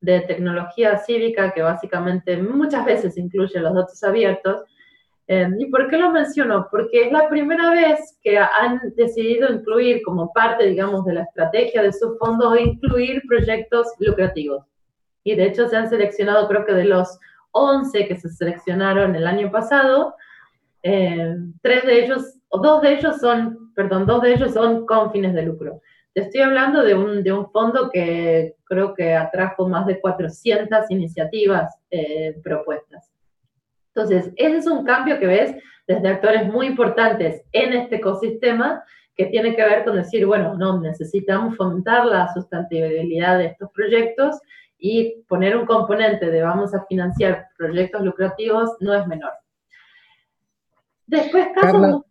[0.00, 4.62] de tecnología cívica que básicamente muchas veces incluyen los datos abiertos.
[5.26, 6.66] Eh, ¿Y por qué lo menciono?
[6.70, 11.82] Porque es la primera vez que han decidido incluir como parte, digamos, de la estrategia
[11.82, 14.64] de sus fondos, incluir proyectos lucrativos.
[15.24, 17.18] Y de hecho se han seleccionado, creo que de los
[17.52, 20.14] 11 que se seleccionaron el año pasado,
[20.82, 25.12] eh, tres de ellos, o dos de ellos son, perdón, dos de ellos son con
[25.12, 25.80] fines de lucro.
[26.14, 30.90] te estoy hablando de un, de un fondo que creo que atrajo más de 400
[30.90, 33.10] iniciativas eh, propuestas.
[33.94, 35.54] Entonces, ese es un cambio que ves
[35.86, 38.82] desde actores muy importantes en este ecosistema
[39.16, 44.40] que tiene que ver con decir, bueno, no, necesitamos fomentar la sustentabilidad de estos proyectos
[44.78, 49.32] y poner un componente de vamos a financiar proyectos lucrativos no es menor.
[51.06, 52.02] Después, casos...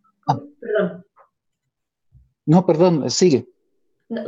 [0.60, 1.04] Perdón.
[2.46, 3.46] No, perdón, sigue.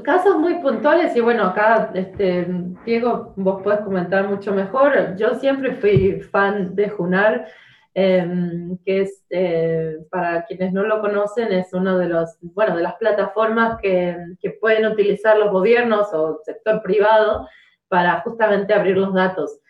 [0.05, 2.47] Casos muy puntuales y bueno, acá, este,
[2.85, 5.17] Diego, vos podés comentar mucho mejor.
[5.17, 7.47] Yo siempre fui fan de Junar,
[7.93, 12.83] em, que es, eh, para quienes no lo conocen, es uno de los, bueno, de
[12.83, 17.47] las plataformas que, que pueden utilizar los gobiernos o sector privado
[17.89, 19.61] para justamente abrir los datos.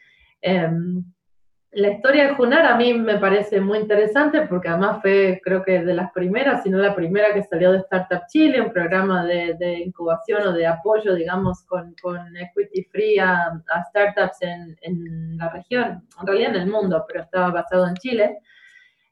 [0.40, 1.04] Em,
[1.76, 5.84] la historia de Junar a mí me parece muy interesante porque además fue, creo que
[5.84, 9.82] de las primeras, si no la primera que salió de Startup Chile, un programa de,
[9.84, 11.94] incubación o de apoyo, digamos, con,
[12.34, 17.86] equity free a, startups en, la región, en realidad en el mundo, pero estaba basado
[17.86, 18.38] en Chile.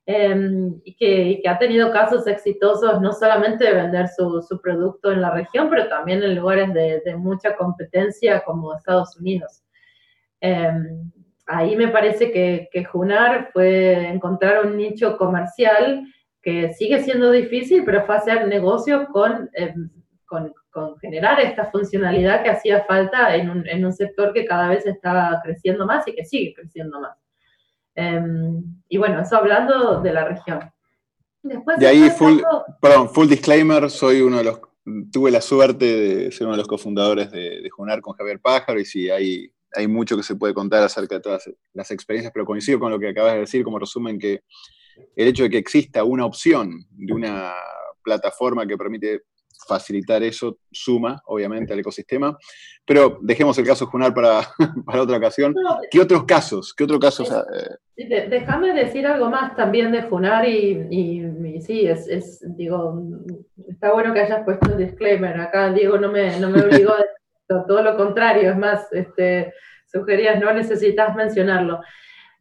[0.06, 5.30] Em, y, que, ha tenido casos exitosos no solamente de vender su, producto en la
[5.30, 9.62] región, pero también en lugares de, mucha competencia como Estados Unidos.
[10.40, 11.10] Em,
[11.46, 16.06] ahí me parece que, que Junar fue encontrar un nicho comercial
[16.42, 19.08] que sigue siendo difícil, pero fue hacer negocio
[19.54, 19.90] em,
[20.26, 24.68] con, con, generar esta funcionalidad que hacía falta en un, en un, sector que cada
[24.68, 27.16] vez estaba creciendo más y que sigue creciendo más.
[27.94, 30.60] Em, y bueno, eso hablando de la región.
[31.42, 32.40] Después de ahí, full,
[32.80, 34.60] perdón, full disclaimer, soy uno de los,
[35.12, 38.80] tuve la suerte de ser uno de los cofundadores de, de Junar con Javier Pájaro
[38.80, 42.46] y si hay hay mucho que se puede contar acerca de todas las experiencias, pero
[42.46, 44.42] coincido con lo que acabas de decir como resumen que
[45.16, 47.54] el hecho de que exista una opción de una
[48.02, 49.22] plataforma que permite
[49.66, 52.36] facilitar eso suma, obviamente, al ecosistema.
[52.84, 54.40] Pero dejemos el caso Junar para,
[54.86, 55.54] para otra ocasión.
[55.90, 56.74] ¿Qué otros casos?
[56.74, 57.30] ¿Qué otros casos?
[57.30, 58.26] Eh?
[58.28, 63.00] Déjame decir algo más también de Junar y, y, sí, es, es, digo,
[63.68, 65.40] está bueno que hayas puesto un disclaimer.
[65.40, 67.04] Acá Diego no me, no me obligó a
[67.46, 69.52] todo lo contrario, es más, este,
[69.86, 71.80] sugerías, no necesitas mencionarlo.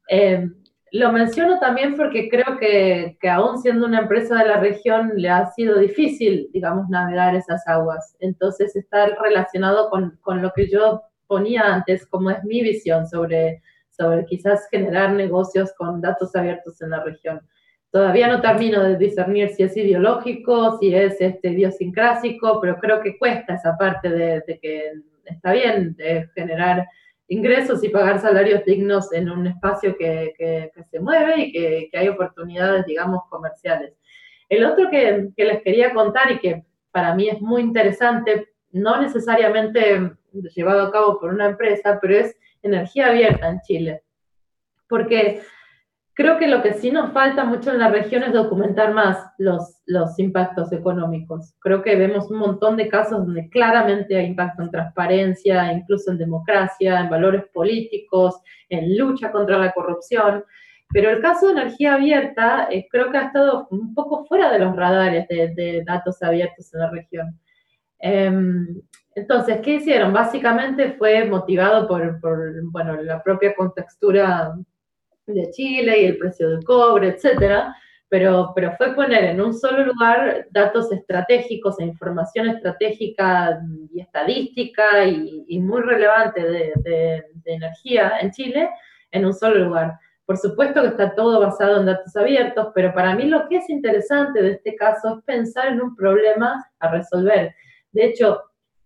[0.09, 0.47] Eh,
[0.91, 5.27] lo menciono también porque creo que, que, aún siendo una empresa de la región le
[5.27, 8.15] ha sido difícil, digamos, navegar esas aguas.
[8.19, 13.63] Entonces está relacionado con, con lo que yo ponía antes, como es mi visión sobre,
[13.89, 17.41] sobre quizás generar negocios con datos abiertos en la región.
[17.93, 23.19] Todavía no termino de discernir si es ideológico, si es este, idiosincrásico, pero creo que
[23.19, 24.93] cuesta esa parte de, que
[25.25, 26.87] está bien de generar
[27.27, 30.33] ingresos y pagar salarios dignos en un espacio que,
[30.89, 33.93] se mueve y que, hay oportunidades, digamos, comerciales.
[34.49, 38.99] El otro que, que, les quería contar y que para mí es muy interesante, no
[38.99, 40.13] necesariamente
[40.55, 44.01] llevado a cabo por una empresa, pero es energía abierta en Chile.
[44.89, 45.43] Porque
[46.15, 49.81] Creo que lo que sí nos falta mucho en la región es documentar más los,
[49.87, 51.55] los impactos económicos.
[51.59, 56.19] Creo que vemos un montón de casos donde claramente hay impacto en transparencia, incluso en
[56.19, 58.35] democracia, en valores políticos,
[58.69, 60.43] en lucha contra la corrupción.
[60.89, 64.59] Pero el caso de energía abierta eh, creo que ha estado un poco fuera de
[64.59, 67.39] los radares de, datos abiertos en la región.
[67.97, 68.81] Em,
[69.15, 70.13] entonces, ¿qué hicieron?
[70.13, 74.53] Básicamente fue motivado por, por bueno, la propia contextura
[75.25, 77.75] de Chile y el precio del cobre, etcétera,
[78.09, 83.59] pero, pero fue poner en un solo lugar datos estratégicos e información estratégica
[83.91, 88.69] y estadística y, muy relevante de, de, energía en Chile
[89.11, 89.93] en un solo lugar.
[90.25, 93.69] Por supuesto que está todo basado en datos abiertos, pero para mí lo que es
[93.69, 97.55] interesante de este caso es pensar en un problema a resolver.
[97.91, 98.41] De hecho,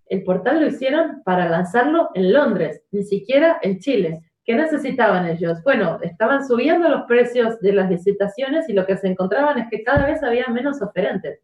[0.06, 4.22] el portal lo hicieron para lanzarlo en Londres, ni siquiera en Chile.
[4.48, 5.62] ¿Qué necesitaban ellos?
[5.62, 9.84] Bueno, estaban subiendo los precios de las licitaciones y lo que se encontraban es que
[9.84, 11.42] cada vez había menos oferentes.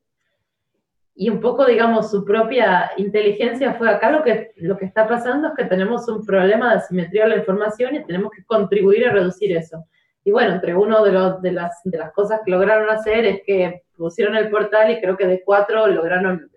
[1.13, 5.49] Y un poco, digamos, su propia inteligencia fue acá lo que, lo que está pasando
[5.49, 9.11] es que tenemos un problema de asimetría de la información y tenemos que contribuir a
[9.11, 9.83] reducir eso.
[10.23, 13.41] Y bueno, entre uno de, los, de, las, de las cosas que lograron hacer es
[13.45, 16.49] que pusieron el portal y creo que de cuatro lograron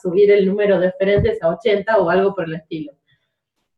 [0.00, 2.92] subir el número de oferentes a 80 o algo por el estilo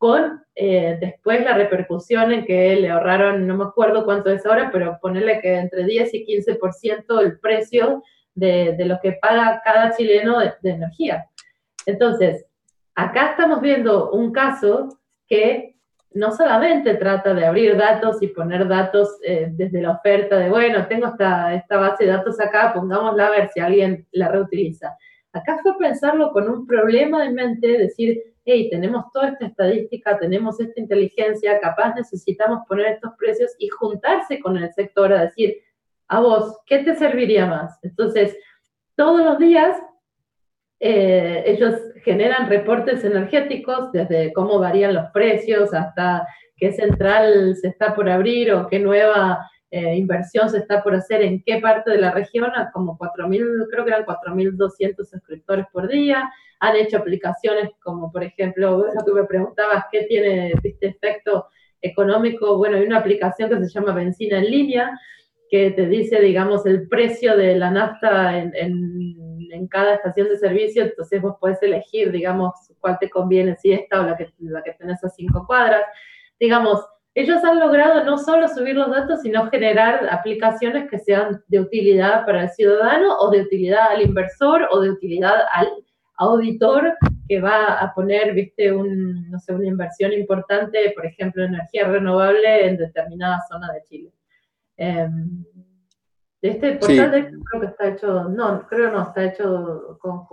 [0.04, 4.68] con eh, después la repercusión en que le ahorraron, no me acuerdo cuánto es ahora,
[4.70, 8.02] pero ponerle que entre 10 y 15% el precio
[8.34, 11.24] de, de, lo que paga cada chileno de, energía.
[11.86, 12.44] Entonces,
[12.94, 14.90] acá estamos viendo un caso
[15.26, 15.78] que
[16.12, 20.86] no solamente trata de abrir datos y poner datos eh, desde la oferta de, bueno,
[20.86, 24.98] tengo esta, esta base de datos acá, pongámosla a ver si alguien la reutiliza.
[25.32, 30.60] Acá fue pensarlo con un problema en mente, decir, hey, tenemos toda esta estadística, tenemos
[30.60, 35.56] esta inteligencia, capaz necesitamos poner estos precios y juntarse con el sector a decir,
[36.08, 37.78] a vos, ¿qué te serviría más?
[37.82, 38.36] Entonces,
[38.96, 39.76] todos los días
[40.80, 46.26] eh, ellos generan reportes energéticos desde cómo varían los precios hasta
[46.56, 49.38] qué central se está por abrir o qué nueva
[49.74, 53.84] eh, inversión se está por hacer en qué parte de la región, como 4.000, creo
[53.84, 59.26] que eran 4.200 suscriptores por día, han hecho aplicaciones como, por ejemplo, lo que me
[59.26, 61.48] preguntabas, ¿qué tiene este efecto
[61.82, 62.56] económico?
[62.56, 65.00] Bueno, hay una aplicación que se llama Benzina en línea,
[65.50, 70.84] que te dice, digamos, el precio de la nafta en, en, cada estación de servicio,
[70.84, 74.74] entonces vos podés elegir, digamos, cuál te conviene, si esta o la que, la que
[74.74, 75.82] tenés a cinco cuadras.
[76.38, 76.80] Digamos,
[77.14, 82.26] ellos han logrado no solo subir los datos, sino generar aplicaciones que sean de utilidad
[82.26, 85.68] para el ciudadano o de utilidad al inversor o de utilidad al
[86.16, 86.94] auditor
[87.28, 91.86] que va a poner, viste, un, no sé, una inversión importante, por ejemplo, en energía
[91.86, 94.12] renovable en determinada zona de Chile.
[94.76, 95.44] Em,
[96.42, 100.26] este portal de creo que está hecho, no, creo no, está hecho con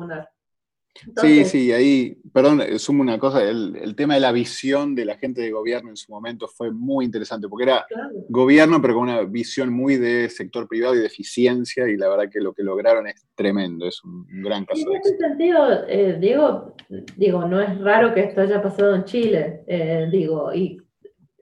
[0.93, 5.05] Junar sí, sí, ahí, perdón, eh, sumo una cosa, el, tema de la visión de
[5.05, 7.85] la gente de gobierno en su momento fue muy interesante, porque era
[8.29, 12.29] gobierno, pero con una visión muy de sector privado y de eficiencia, y la verdad
[12.29, 15.15] que lo que lograron es tremendo, es un, gran caso de éxito.
[15.15, 16.75] En ese sentido, eh, digo,
[17.15, 20.77] digo, no es raro que esto haya pasado en Chile, eh, digo, y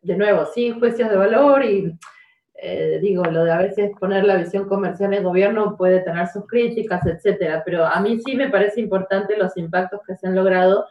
[0.01, 1.91] de nuevo, sí, juicios de valor y
[2.61, 6.45] eh, digo, lo de a veces poner la visión comercial en gobierno puede tener sus
[6.45, 10.85] críticas, etcétera, pero a mí sí me parece importante los impactos que se han logrado,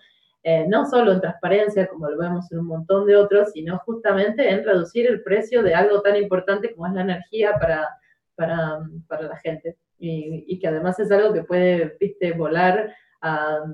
[0.45, 4.49] eh, no solo en transparencia, como lo vemos en un montón de otros, sino justamente
[4.49, 7.87] en reducir el precio de algo tan importante como es la energía para,
[8.35, 9.77] para, para la gente.
[9.99, 13.65] Y, y, que además es algo que puede, viste, volar a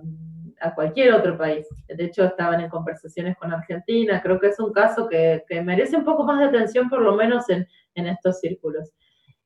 [0.60, 1.66] a cualquier otro país.
[1.88, 4.20] De hecho, estaban en conversaciones con Argentina.
[4.22, 7.14] Creo que es un caso que, que merece un poco más de atención, por lo
[7.14, 8.90] menos en, en estos círculos.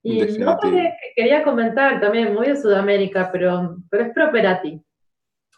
[0.02, 4.80] Y lo que quería comentar también, muy de Sudamérica, pero, pero es Properati.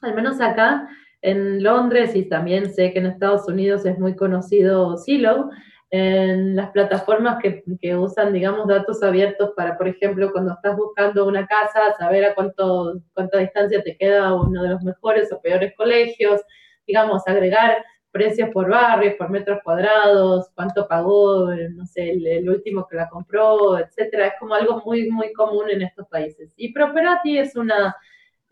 [0.02, 0.88] Al menos acá
[1.22, 5.50] en Londres y también sé que en Estados Unidos es muy conocido Silo,
[5.90, 11.26] en las plataformas que, que, usan, digamos, datos abiertos para, por ejemplo, cuando estás buscando
[11.26, 15.74] una casa, saber a cuánto, cuánta distancia te queda uno de los mejores o peores
[15.76, 16.40] colegios,
[16.86, 22.96] digamos, agregar precios por barrios, por metros cuadrados, cuánto pagó, no sé, el, último que
[22.96, 24.28] la compró, etcétera.
[24.28, 26.52] Es como algo muy, muy común en estos países.
[26.56, 27.96] Y Properati es una...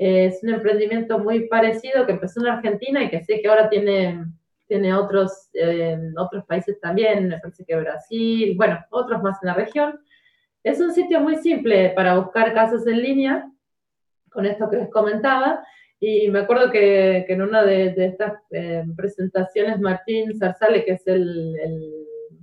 [0.01, 4.27] Es un emprendimiento muy parecido que empezó en Argentina y que sé que ahora tiene
[4.69, 9.55] tiene otros, eh, otros países también, me parece que Brasil, bueno, otros más en la
[9.55, 9.99] región.
[10.63, 13.51] Es un sitio muy simple para buscar casas en línea,
[14.31, 15.65] con esto que les comentaba,
[16.01, 21.07] y me acuerdo que, que en una de, estas eh, presentaciones Martín Zarzale, que es
[21.07, 21.57] el,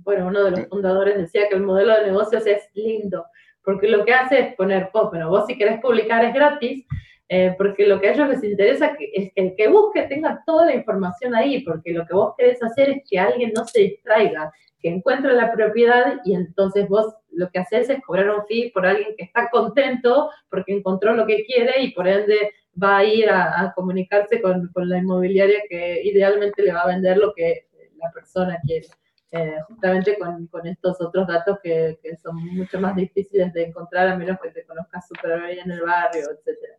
[0.00, 3.24] bueno, uno de los fundadores, decía que el modelo de negocios es lindo,
[3.64, 6.86] porque lo que hace es poner, oh, bueno, vos si querés publicar es gratis,
[7.28, 10.66] eh, porque lo que a ellos les interesa es que el que busque tenga toda
[10.66, 14.52] la información ahí, porque lo que vos querés hacer es que alguien no se distraiga,
[14.78, 18.86] que encuentre la propiedad y entonces vos lo que haces es cobrar un fee por
[18.86, 23.28] alguien que está contento porque encontró lo que quiere y por ende va a ir
[23.30, 28.10] a, comunicarse con, con, la inmobiliaria que idealmente le va a vender lo que la
[28.12, 28.86] persona quiere.
[29.32, 34.08] Eh, justamente con, con, estos otros datos que, que, son mucho más difíciles de encontrar
[34.08, 36.74] a menos que te conozcas súper bien en el barrio, etcétera.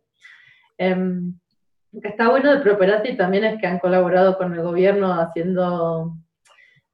[0.78, 1.38] Em,
[1.92, 6.14] lo que está bueno de Properati también es que han colaborado con el gobierno haciendo,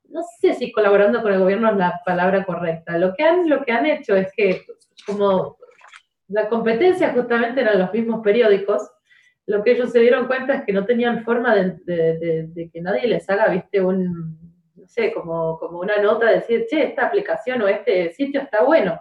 [0.09, 2.99] no sé si colaborando con el gobierno es la palabra correcta.
[2.99, 4.65] Lo que han, lo que han hecho es que
[5.07, 5.57] como
[6.29, 8.91] la competencia justamente eran los mismos periódicos,
[9.47, 13.29] lo que ellos se dieron cuenta es que no tenían forma de, que nadie les
[13.29, 14.39] haga, viste, un,
[14.75, 18.65] no sé, como, como una nota de decir, che, esta aplicación o este sitio está
[18.65, 18.99] bueno.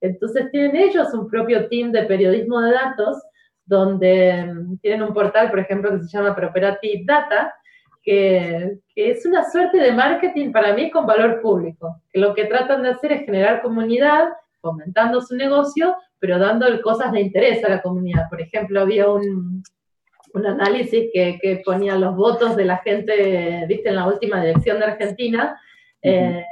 [0.00, 3.22] Entonces tienen ellos un propio team de periodismo de datos
[3.64, 7.54] donde mm, tienen un portal, por ejemplo, que se llama Properati Data,
[8.02, 12.82] que, es una suerte de marketing para mí con valor público, que lo que tratan
[12.82, 14.28] de hacer es generar comunidad,
[14.60, 18.28] fomentando su negocio, pero dando cosas de interés a la comunidad.
[18.28, 19.62] Por ejemplo, había un,
[20.34, 24.78] un análisis que, que, ponía los votos de la gente, viste, en la última elección
[24.80, 25.58] de Argentina,
[26.02, 26.44] eh,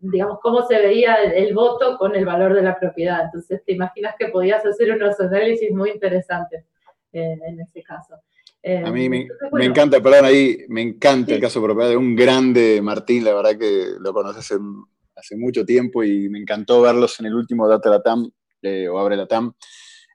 [0.00, 3.26] digamos, cómo se veía el, voto con el valor de la propiedad.
[3.26, 6.64] Entonces, te imaginas que podías hacer unos análisis muy interesantes
[7.12, 8.14] eh, en ese caso.
[8.64, 12.16] a mí me, me, encanta, perdón, ahí me encanta el caso de propiedad de un
[12.16, 14.56] grande Martín, la verdad que lo conoces hace,
[15.14, 18.30] hace, mucho tiempo y me encantó verlos en el último Data Latam
[18.62, 19.52] eh, o Abre Latam.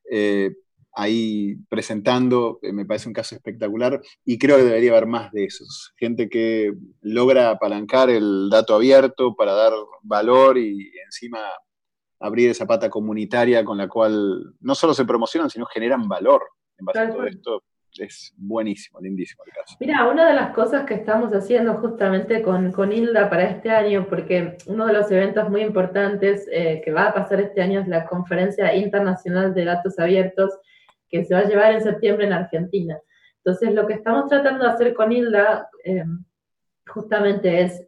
[0.09, 0.51] Eh,
[0.97, 5.93] ahí presentando, me parece un caso espectacular y creo que debería haber más de esos.
[5.97, 11.39] Gente que logra apalancar el dato abierto para dar valor y encima
[12.19, 16.41] abrir esa pata comunitaria con la cual no solo se promocionan, sino generan valor
[16.79, 17.63] en base a todo esto
[17.99, 19.77] es buenísimo, lindísimo el caso.
[19.79, 24.07] Mira, una de las cosas que estamos haciendo justamente con, con Hilda para este año,
[24.09, 27.87] porque uno de los eventos muy importantes eh, que va a pasar este año es
[27.87, 30.59] la Conferencia Internacional de Datos Abiertos,
[31.09, 32.99] que se va a llevar en septiembre en Argentina.
[33.37, 36.03] Entonces, lo que estamos tratando de hacer con Hilda eh,
[36.87, 37.85] justamente es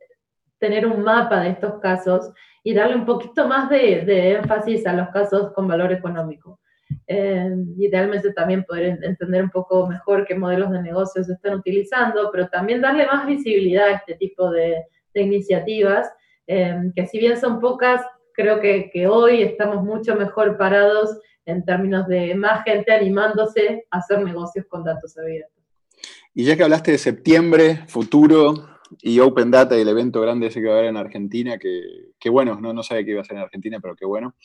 [0.57, 2.31] tener un mapa de estos casos
[2.63, 6.59] y darle un poquito más de, de énfasis a los casos con valor económico.
[7.07, 12.29] Eh, idealmente también poder entender un poco mejor qué modelos de negocios se están utilizando,
[12.31, 16.09] pero también darle más visibilidad a este tipo de, iniciativas,
[16.47, 18.01] eh, que si bien son pocas,
[18.39, 23.97] creo que, que, hoy estamos mucho mejor parados en términos de más gente animándose a
[23.97, 25.61] hacer negocios con datos abiertos.
[26.33, 30.61] Y ya que hablaste de septiembre, futuro y Open Data y el evento grande ese
[30.61, 31.81] que va a haber en Argentina, que,
[32.17, 34.35] que bueno, no, no sabía que iba a ser en Argentina, pero qué bueno.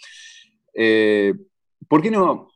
[0.75, 1.33] Eh,
[1.87, 2.49] ¿Por qué no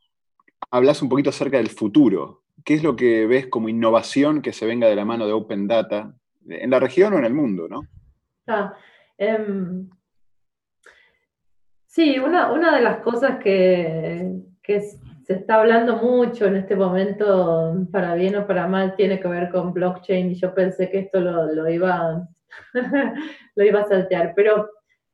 [0.71, 2.43] hablas un poquito acerca del futuro?
[2.65, 5.67] ¿Qué es lo que ves como innovación que se venga de la mano de Open
[5.69, 6.13] Data
[6.49, 7.69] en la región o en el mundo?
[7.69, 7.83] ¿no?
[8.45, 8.75] Ah,
[9.17, 9.89] em,
[11.89, 14.31] sí, una, de las cosas que,
[14.63, 19.49] se está hablando mucho en este momento, para bien o para mal, tiene que ver
[19.49, 22.27] con blockchain y yo pensé que esto lo, lo iba,
[23.55, 24.69] lo iba a saltear, pero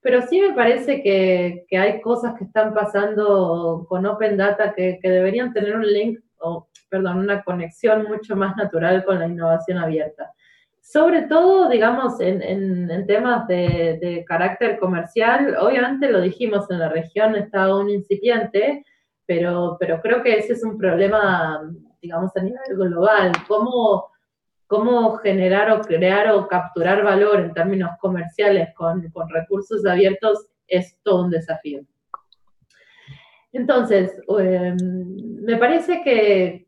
[0.06, 5.00] pero sí me parece que, que, hay cosas que están pasando con Open Data que,
[5.02, 9.80] que, deberían tener un link, o perdón, una conexión mucho más natural con la innovación
[9.80, 10.32] abierta.
[10.88, 17.36] Sobre todo, digamos, en, en, temas de, carácter comercial, obviamente lo dijimos en la región,
[17.36, 18.86] está aún incipiente,
[19.26, 21.60] pero, pero creo que ese es un problema,
[22.00, 23.32] digamos, a nivel global.
[23.48, 24.12] ¿Cómo,
[24.68, 31.00] cómo generar o crear o capturar valor en términos comerciales con, con recursos abiertos es
[31.02, 31.82] todo un desafío.
[33.52, 34.76] Entonces, em,
[35.42, 36.68] me parece que,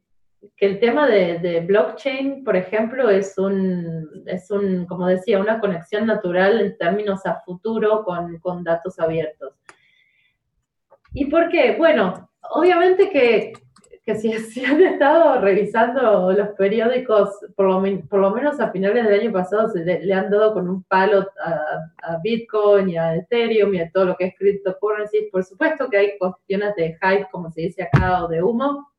[0.56, 5.60] que el tema de, de, blockchain, por ejemplo, es un, es un, como decía, una
[5.60, 9.54] conexión natural en términos a futuro con, con datos abiertos.
[11.14, 11.76] ¿Y por qué?
[11.78, 13.54] Bueno, obviamente que
[14.08, 14.32] que si,
[14.66, 19.70] han estado revisando los periódicos, por lo, por lo, menos a finales del año pasado,
[19.70, 24.06] se le, han dado con un palo a, Bitcoin y a Ethereum y a todo
[24.06, 25.30] lo que es cryptocurrencies.
[25.30, 28.90] Por supuesto que hay cuestiones de hype, como se dice acá, o de humo,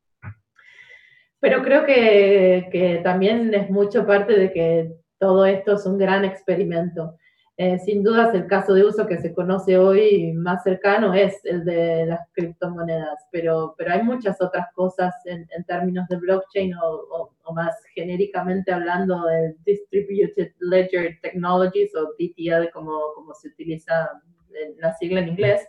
[1.41, 6.25] pero creo que, que también es mucho parte de que todo esto es un gran
[6.25, 7.17] experimento.
[7.61, 11.65] Eh, sin dudas, el caso de uso que se conoce hoy más cercano es el
[11.65, 17.75] de las criptomonedas, pero, pero hay muchas otras cosas en, términos de blockchain o, más
[17.95, 24.38] genéricamente hablando de Distributed Ledger Technologies o DTL como, como se utiliza en
[24.79, 25.67] la sigla en inglés,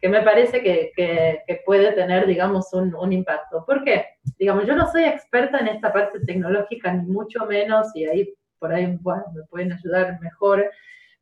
[0.00, 3.64] que me parece que, que, puede tener, digamos, un, un, impacto.
[3.66, 4.06] ¿Por qué?
[4.38, 8.72] Digamos, yo no soy experta en esta parte tecnológica, ni mucho menos, y ahí por
[8.72, 10.68] ahí bueno, me pueden ayudar mejor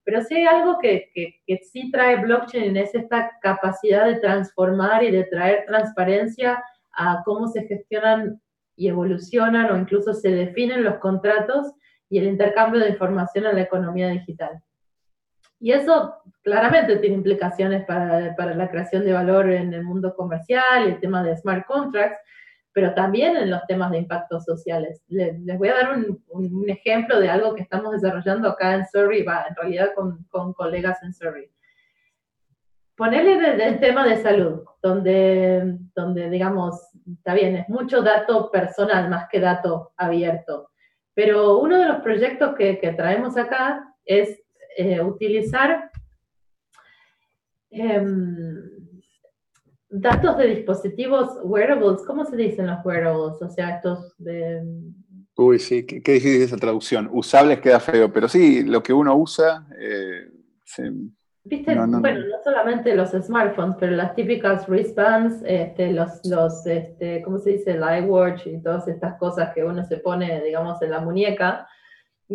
[0.07, 5.11] pero sí hay algo que, que, sí trae blockchain es esta capacidad de transformar y
[5.11, 8.41] de traer transparencia a cómo se gestionan
[8.77, 11.73] y evolucionan o incluso se definen los contratos
[12.09, 14.63] y el intercambio de información en la economía digital.
[15.59, 20.87] Y eso claramente tiene implicaciones para, para, la creación de valor en el mundo comercial
[20.87, 22.21] el tema de smart contracts,
[22.73, 25.03] pero también en los temas de impactos sociales.
[25.09, 29.23] Les, voy a dar un, un, ejemplo de algo que estamos desarrollando acá en Surrey,
[29.23, 31.51] va, en realidad con, con colegas en Surrey.
[32.95, 36.81] Ponerle desde el tema de salud, donde, donde, digamos,
[37.11, 40.71] está bien, es mucho dato personal más que dato abierto,
[41.15, 44.43] pero uno de los proyectos que, que traemos acá es
[44.77, 45.91] eh, utilizar...
[47.71, 48.05] Eh,
[49.89, 53.41] datos de dispositivos wearables, ¿cómo se dicen los wearables?
[53.41, 54.63] O sea, estos de...
[55.37, 57.09] Uy, sí, qué, difícil esa traducción.
[57.13, 59.67] Usables queda feo, pero sí, lo que uno usa...
[59.79, 60.31] Eh,
[61.45, 61.77] ¿Viste?
[61.77, 67.51] bueno, no solamente los smartphones, pero las típicas wristbands, este, los, los este, ¿cómo se
[67.51, 67.73] dice?
[67.73, 71.69] El iWatch y todas estas cosas que uno se pone, digamos, en la muñeca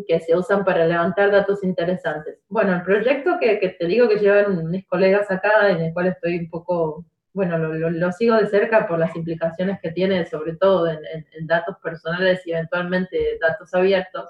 [0.08, 2.40] que se usan para levantar datos interesantes.
[2.48, 6.08] Bueno, el proyecto que, que te digo que llevan mis colegas acá, en el cual
[6.08, 10.88] estoy un poco bueno, lo, sigo de cerca por las implicaciones que tiene, sobre todo
[10.88, 14.30] en, datos personales y eventualmente datos abiertos,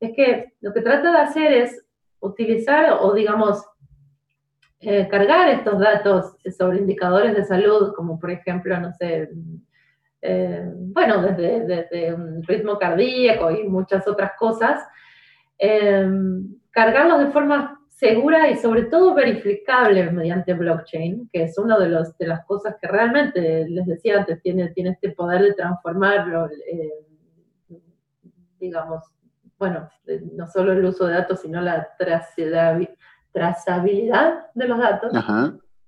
[0.00, 1.84] es que lo que trata de hacer es
[2.20, 3.64] utilizar o, digamos,
[4.80, 9.30] eh, cargar estos datos sobre indicadores de salud, como por ejemplo, no sé,
[10.22, 14.86] eh, bueno, desde, desde, un ritmo cardíaco y muchas otras cosas,
[15.58, 16.08] eh,
[16.70, 22.16] cargarlos de forma segura y sobre todo verificable mediante blockchain, que es una de, los,
[22.16, 27.06] de las cosas que realmente, les decía antes, tiene, tiene este poder de transformarlo, eh,
[28.58, 29.04] digamos,
[29.58, 29.88] bueno,
[30.32, 31.88] no solo el uso de datos, sino la
[33.32, 35.12] trazabilidad de los datos.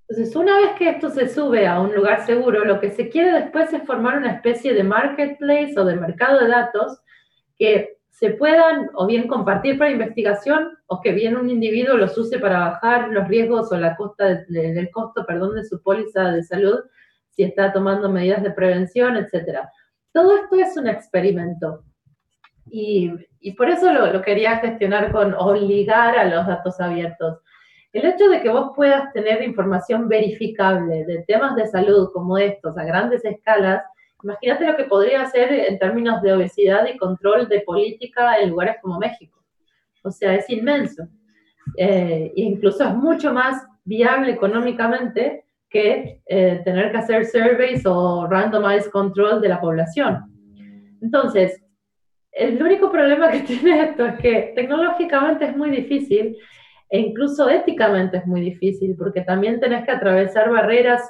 [0.08, 3.32] Entonces, una vez que esto se sube a un lugar seguro, lo que se quiere
[3.32, 7.00] después es formar una especie de marketplace o de mercado de datos
[7.58, 12.38] que se puedan o bien compartir para investigación o que bien un individuo los use
[12.38, 16.80] para bajar los riesgos o la costa del costo, perdón, de su póliza de salud
[17.30, 19.70] si está tomando medidas de prevención, etcétera.
[20.12, 21.84] Todo esto es un experimento
[22.70, 27.38] y, y por eso lo, lo, quería gestionar con obligar a los datos abiertos.
[27.92, 32.76] El hecho de que vos puedas tener información verificable de temas de salud como estos
[32.78, 33.82] a grandes escalas
[34.22, 38.76] Imagínate lo que podría hacer en términos de obesidad y control de política en lugares
[38.80, 39.42] como México.
[40.04, 41.08] O sea, es inmenso.
[41.76, 48.90] Eh, incluso es mucho más viable económicamente que eh, tener que hacer surveys o randomized
[48.90, 50.24] control de la población.
[51.00, 51.60] Entonces,
[52.30, 56.36] el único problema que tiene esto es que tecnológicamente es muy difícil
[56.92, 61.02] e incluso éticamente es muy difícil porque también tenés que atravesar barreras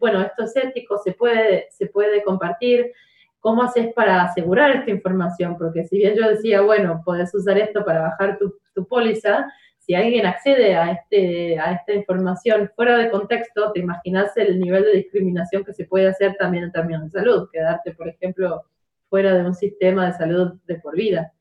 [0.00, 2.92] bueno, esto es ético, se puede, se puede compartir,
[3.40, 5.56] ¿cómo haces para asegurar esta información?
[5.56, 9.46] Porque si bien yo decía, bueno, puedes usar esto para bajar tu, tu póliza,
[9.78, 14.82] si alguien accede a, este, a esta información fuera de contexto, te imaginas el nivel
[14.82, 18.64] de discriminación que se puede hacer también en términos de salud, quedarte, por ejemplo,
[19.08, 21.32] fuera de un sistema de salud de por vida.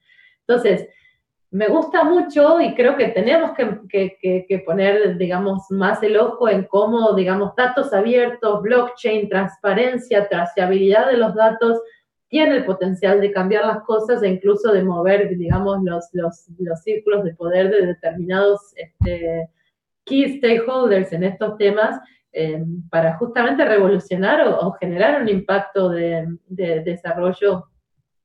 [0.41, 0.87] Entonces,
[1.55, 7.13] me gusta mucho y creo que tenemos que, poner, digamos, más el ojo en cómo,
[7.13, 11.79] digamos, datos abiertos, blockchain, transparencia, trazabilidad de los datos,
[12.27, 17.23] tiene el potencial de cambiar las cosas e incluso de mover, digamos, los, los, círculos
[17.23, 19.49] de poder de determinados este,
[20.03, 22.01] key stakeholders en estos temas
[22.33, 27.69] eh, para justamente revolucionar o, generar un impacto de, de desarrollo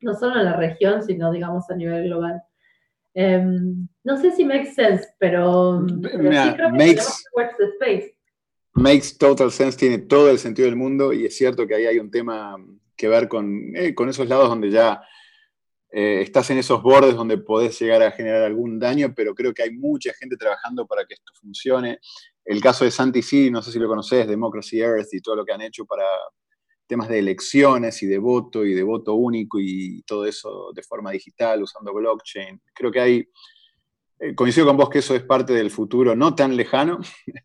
[0.01, 2.43] no solo en la región, sino, digamos, a nivel global.
[3.15, 7.03] Em, no sé si makes sense, pero, sí creo que makes,
[7.77, 8.17] space.
[8.73, 11.99] Makes total sense, tiene todo el sentido del mundo y es cierto que ahí hay
[11.99, 12.57] un tema
[12.97, 15.03] que ver con, eh, con esos lados donde ya
[15.93, 19.65] eh, estás en esos bordes donde podés llegar a generar algún daño, pero creo que
[19.65, 21.99] hay mucha gente trabajando para que esto funcione.
[22.45, 25.45] El caso de Santi sí, no sé si lo conoces, Democracy Earth y todo lo
[25.45, 26.05] que han hecho para
[26.91, 31.13] temas de elecciones y de voto y de voto único y todo eso de forma
[31.13, 32.61] digital, usando blockchain.
[32.75, 33.29] Creo que hay,
[34.19, 36.99] eh, coincido con vos que eso es parte del futuro no tan lejano,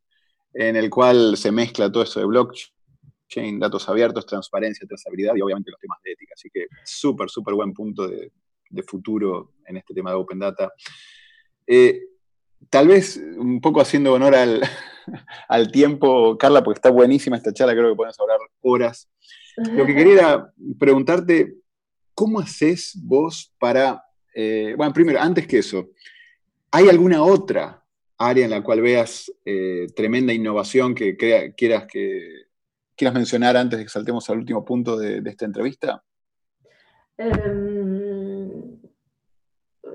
[0.53, 5.69] en el cual se mezcla todo eso de blockchain, datos abiertos, transparencia, trazabilidad y obviamente
[5.69, 6.33] los temas de ética.
[6.35, 8.31] Así que súper, súper buen punto de,
[8.87, 10.73] futuro en este tema de Open Data.
[11.67, 12.01] Eh,
[12.70, 14.62] tal vez un poco haciendo honor al,
[15.47, 19.10] al, tiempo, Carla, porque está buenísima esta charla, creo que podemos hablar horas.
[19.58, 21.56] Lo que quería preguntarte,
[22.14, 24.03] ¿cómo haces vos para,
[24.34, 25.89] eh, bueno, primero, antes que eso,
[26.72, 27.82] ¿hay alguna otra
[28.18, 32.45] área en la cual veas eh, tremenda innovación que quieras, que
[32.95, 36.03] quieras mencionar antes de que saltemos al último punto de, esta entrevista?
[37.18, 37.74] Em,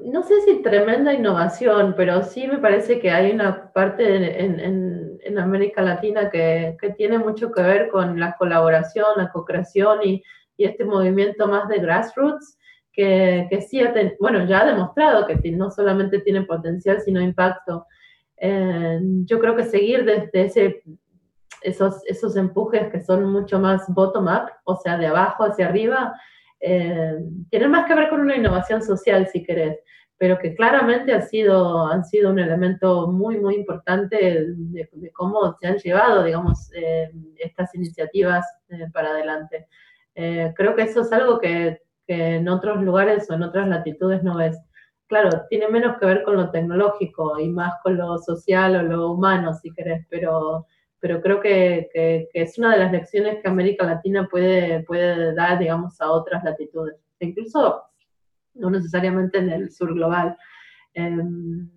[0.05, 5.38] no sé si tremenda innovación, pero sí me parece que hay una parte en en
[5.38, 10.22] América Latina que, que, tiene mucho que ver con la colaboración, la co-creación y,
[10.57, 12.59] y, este movimiento más de grassroots,
[12.92, 17.86] que, que sí, ha bueno, ya ha demostrado que no solamente tiene potencial, sino impacto.
[18.36, 20.82] Eh, yo creo que seguir desde ese,
[21.62, 26.14] esos, esos empujes que son mucho más bottom-up, o sea, de abajo hacia arriba,
[26.61, 27.19] eh,
[27.51, 29.79] tienen más que ver con una innovación social, si querés
[30.21, 35.67] pero que claramente han sido, han sido un elemento muy, muy importante de, cómo se
[35.67, 39.67] han llevado, digamos, eh, estas iniciativas eh, para adelante.
[40.15, 44.23] Eh, creo que eso es algo que, que, en otros lugares o en otras latitudes
[44.23, 44.61] no es.
[45.07, 49.13] Claro, tiene menos que ver con lo tecnológico y más con lo social o lo
[49.13, 50.67] humano, si querés, pero,
[51.01, 55.34] pero creo que, que, que es una de las lecciones que América Latina puede, puede
[55.34, 56.96] dar, digamos, a otras latitudes.
[57.18, 57.82] E incluso
[58.55, 60.36] no necesariamente en el sur global.
[60.94, 61.68] Em,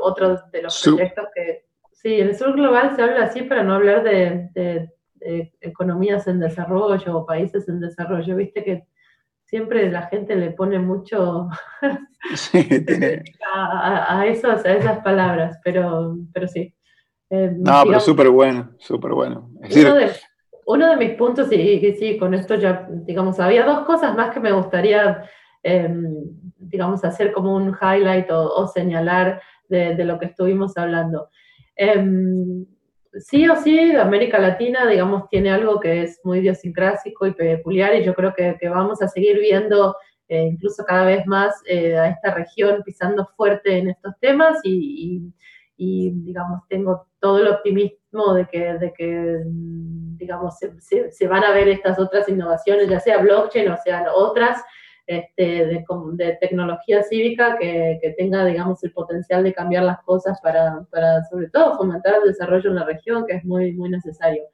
[0.00, 1.64] otro de los proyectos que...
[1.92, 4.90] Sí, en el sur global se habla así para no hablar de,
[5.60, 8.36] economías en desarrollo o países en desarrollo.
[8.36, 8.86] Viste que
[9.44, 11.48] siempre la gente le pone mucho
[13.54, 16.73] a, a, esos, a esas palabras, pero, pero sí.
[17.34, 19.50] Em, no, pero súper bueno, súper bueno.
[20.66, 24.40] uno de mis puntos, y, sí, con esto ya, digamos, había dos cosas más que
[24.40, 25.24] me gustaría,
[25.62, 26.14] em,
[26.58, 31.28] digamos, hacer como un highlight o, señalar de, lo que estuvimos hablando.
[31.74, 32.64] Em,
[33.18, 38.04] sí o sí, América Latina, digamos, tiene algo que es muy idiosincrásico y peculiar, y
[38.04, 39.96] yo creo que, vamos a seguir viendo
[40.28, 45.32] eh, incluso cada vez más eh, a esta región pisando fuerte en estos temas y,
[45.76, 51.98] digamos, tengo todo el optimismo de que, de que digamos, se, van a ver estas
[51.98, 54.62] otras innovaciones, ya sea blockchain o sean otras,
[55.06, 60.86] este, de, tecnología cívica que, que, tenga, digamos, el potencial de cambiar las cosas para,
[60.90, 64.44] para, sobre todo, fomentar el desarrollo en la región, que es muy, muy necesario.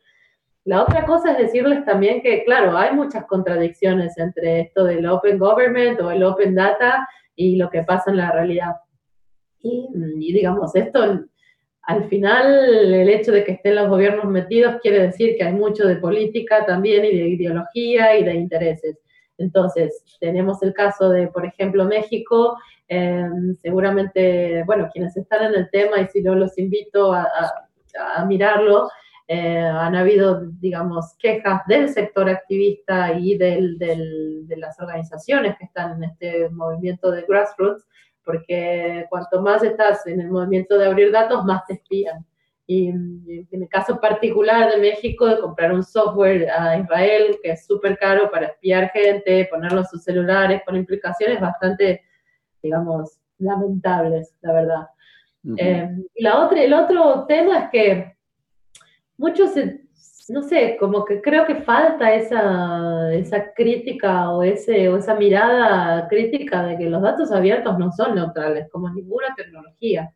[0.64, 5.38] La otra cosa es decirles también que, claro, hay muchas contradicciones entre esto del Open
[5.38, 8.74] Government o el Open Data y lo que pasa en la realidad.
[9.62, 11.26] Y, y digamos, esto
[11.90, 15.86] al final el hecho de que estén los gobiernos metidos quiere decir que hay mucho
[15.86, 18.98] de política también y de ideología y de intereses.
[19.38, 22.56] Entonces, tenemos el caso de, por ejemplo, México,
[22.86, 27.26] em, seguramente, bueno, quienes están en el tema y si no los invito a,
[28.28, 28.88] mirarlo,
[29.26, 36.04] eh, han habido, digamos, quejas del sector activista y de las organizaciones que están en
[36.04, 37.84] este movimiento de grassroots,
[38.24, 42.24] porque cuanto más estás en el movimiento de abrir datos, más te espían.
[42.66, 47.66] Y en el caso particular de México, de comprar un software a Israel que es
[47.66, 52.02] súper caro para espiar gente, ponerlo en sus celulares, con implicaciones bastante,
[52.62, 54.86] digamos, lamentables, la verdad.
[55.56, 58.16] Eh, y la otra, el otro tema es que
[59.16, 59.50] muchos,
[60.28, 66.08] no sé, como que creo que falta esa, esa crítica o, ese, o esa mirada
[66.08, 70.12] crítica de que los datos abiertos no son neutrales, como ninguna tecnología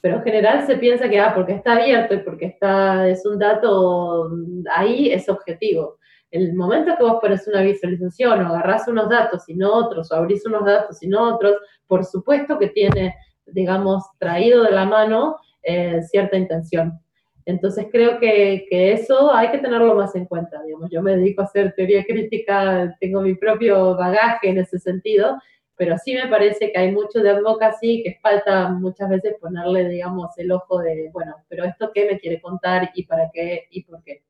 [0.00, 3.38] pero en general se piensa que, ah, porque está abierto y porque está, es un
[3.38, 4.30] dato
[4.74, 5.98] ahí, es objetivo.
[6.30, 10.16] El momento que vos pones una visualización o agarrás unos datos y no otros, o
[10.16, 13.14] abrís unos datos y no otros, por supuesto que tiene,
[13.46, 17.00] digamos, traído de la mano eh, cierta intención.
[17.48, 20.62] Entonces creo que, que, eso hay que tenerlo más en cuenta.
[20.62, 25.40] Digamos, yo me dedico a hacer teoría crítica, tengo mi propio bagaje en ese sentido,
[25.74, 30.36] pero sí me parece que hay mucho de advocacy que falta muchas veces ponerle, digamos,
[30.36, 34.02] el ojo de, bueno, pero esto qué me quiere contar y para qué y por
[34.02, 34.22] qué.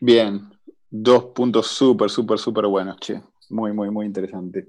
[0.00, 0.40] Bien,
[0.90, 3.20] dos puntos súper, súper, súper buenos, che.
[3.50, 4.66] Muy, muy, muy interesante.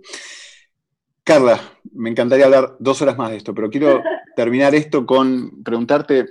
[1.24, 1.60] Carla,
[1.94, 4.04] me encantaría hablar dos horas más de esto, pero quiero
[4.36, 6.28] terminar esto con preguntarte,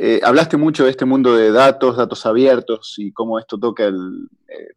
[0.00, 4.28] eh, hablaste mucho de este mundo de datos, datos abiertos y cómo esto toca el,
[4.46, 4.74] eh,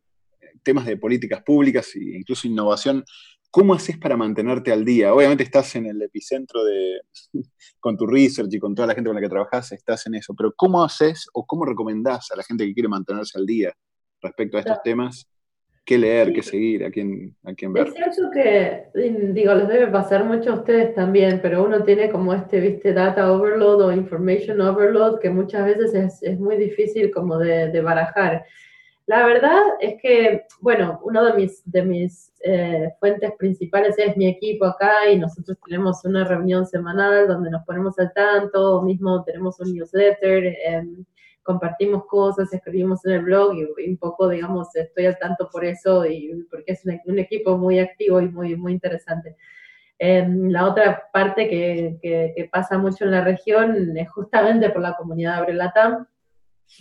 [0.64, 3.06] temas de políticas públicas e incluso innovación.
[3.52, 5.14] ¿Cómo haces para mantenerte al día?
[5.14, 7.02] Obviamente estás en el epicentro de,
[7.80, 10.34] con tu research y con toda la gente con la que trabajas, estás en eso,
[10.34, 13.76] pero ¿cómo haces o cómo recomendás a la gente que quiere mantenerse al día
[14.24, 15.28] respecto a estos temas?
[15.92, 17.89] ¿Qué leer, qué seguir, a quién, a quién ver?
[17.89, 18.86] Es cierto que,
[19.34, 23.30] digo, les debe pasar mucho a ustedes también, pero uno tiene como este, viste, data
[23.30, 28.46] overload o information overload que muchas veces es, es muy difícil como de, de barajar.
[29.06, 34.28] La verdad es que, bueno, uno de mis, de mis eh, fuentes principales es mi
[34.28, 39.26] equipo acá y nosotros tenemos una reunión semanal donde nos ponemos al tanto, o mismo
[39.26, 41.04] tenemos un newsletter, em,
[41.44, 46.06] compartimos cosas, escribimos en el blog y, un poco, digamos, estoy al tanto por eso
[46.06, 49.36] y porque es un, equipo muy activo y muy, muy interesante.
[50.00, 54.82] Em, la otra parte que, que, que, pasa mucho en la región es justamente por
[54.82, 56.08] la comunidad Abrelatam,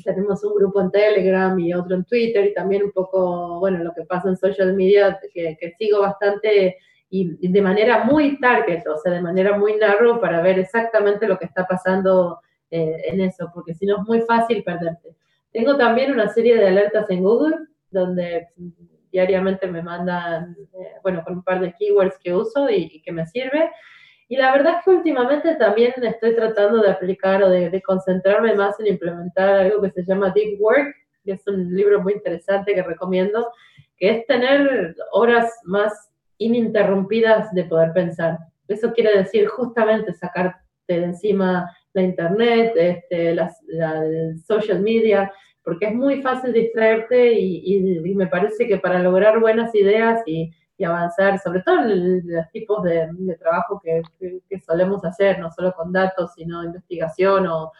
[0.04, 3.92] tenemos un grupo en Telegram y otro en Twitter y también un poco, bueno, lo
[3.92, 6.76] que pasa en social media, que, sigo bastante
[7.10, 11.38] y, de manera muy target, o sea, de manera muy narrow para ver exactamente lo
[11.38, 12.40] que está pasando
[12.70, 15.16] eh, en eso, porque si no es muy fácil perderte.
[15.52, 17.56] Tengo también una serie de alertas en Google,
[17.90, 18.48] donde
[19.10, 23.26] diariamente me mandan, eh, bueno, con un par de keywords que uso y, que me
[23.26, 23.70] sirve.
[24.28, 28.78] Y la verdad es que últimamente también estoy tratando de aplicar o de, concentrarme más
[28.78, 30.94] en implementar algo que se llama Deep Work,
[31.24, 33.50] que es un libro muy interesante que recomiendo,
[33.96, 35.92] que es tener horas más
[36.38, 38.38] ininterrumpidas de poder pensar.
[38.68, 44.02] Eso quiere decir justamente sacarte de encima la internet, este, las, la,
[44.44, 45.32] social media,
[45.62, 50.52] porque es muy fácil distraerte y, y me parece que para lograr buenas ideas y
[50.80, 53.06] y avanzar, sobre todo en los tipos de,
[53.38, 54.00] trabajo que,
[54.60, 57.70] solemos hacer, no solo con datos, sino investigación o,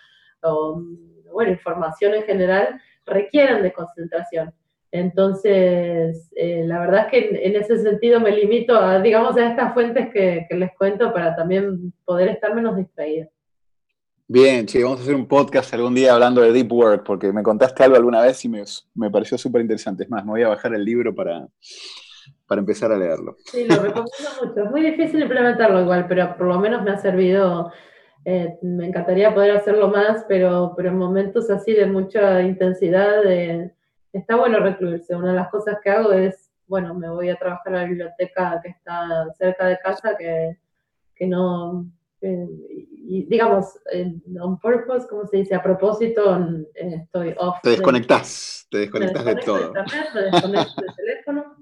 [1.33, 4.53] bueno, información en general, requieren de concentración.
[4.93, 9.73] Entonces, eh, la verdad es que en, ese sentido me limito a, digamos, a estas
[9.73, 13.29] fuentes que, les cuento para también poder estar menos distraída.
[14.33, 17.43] Bien, che, vamos a hacer un podcast algún día hablando de Deep Work, porque me
[17.43, 18.63] contaste algo alguna vez y me,
[18.95, 20.05] me pareció súper interesante.
[20.05, 21.49] Es más, me voy a bajar el libro para,
[22.47, 23.35] para empezar a leerlo.
[23.47, 24.65] Sí, lo recomiendo mucho.
[24.67, 27.73] Es muy difícil implementarlo igual, pero por lo menos me ha servido.
[28.25, 33.25] Eh, me encantaría poder hacerlo más, pero, pero en momentos así de mucha intensidad,
[34.13, 35.17] está bueno recluirse.
[35.17, 38.61] Una de las cosas que hago es, bueno, me voy a trabajar a la biblioteca
[38.63, 40.57] que está cerca de casa, que,
[41.17, 41.91] que no,
[43.03, 43.79] y digamos,
[44.41, 46.39] on purpose, como se dice, a propósito,
[46.75, 47.57] estoy off.
[47.63, 49.73] Te desconectas, te desconectas de todo.
[49.73, 51.57] te desconectas del teléfono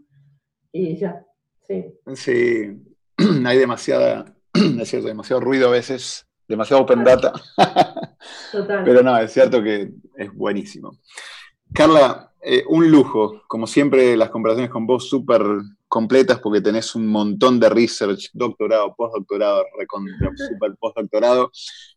[0.72, 1.24] y ya,
[1.66, 1.94] sí.
[2.14, 2.82] Sí,
[3.46, 7.32] hay demasiada, es cierto, demasiado ruido a veces, demasiado open data.
[8.52, 8.82] Total.
[8.84, 10.98] Pero no, es cierto que es buenísimo.
[11.72, 15.42] Carla, eh, un lujo, como siempre las comparaciones con vos súper
[15.88, 19.64] completas porque tenés un montón de research, doctorado, postdoctorado,
[20.36, 21.50] super postdoctorado,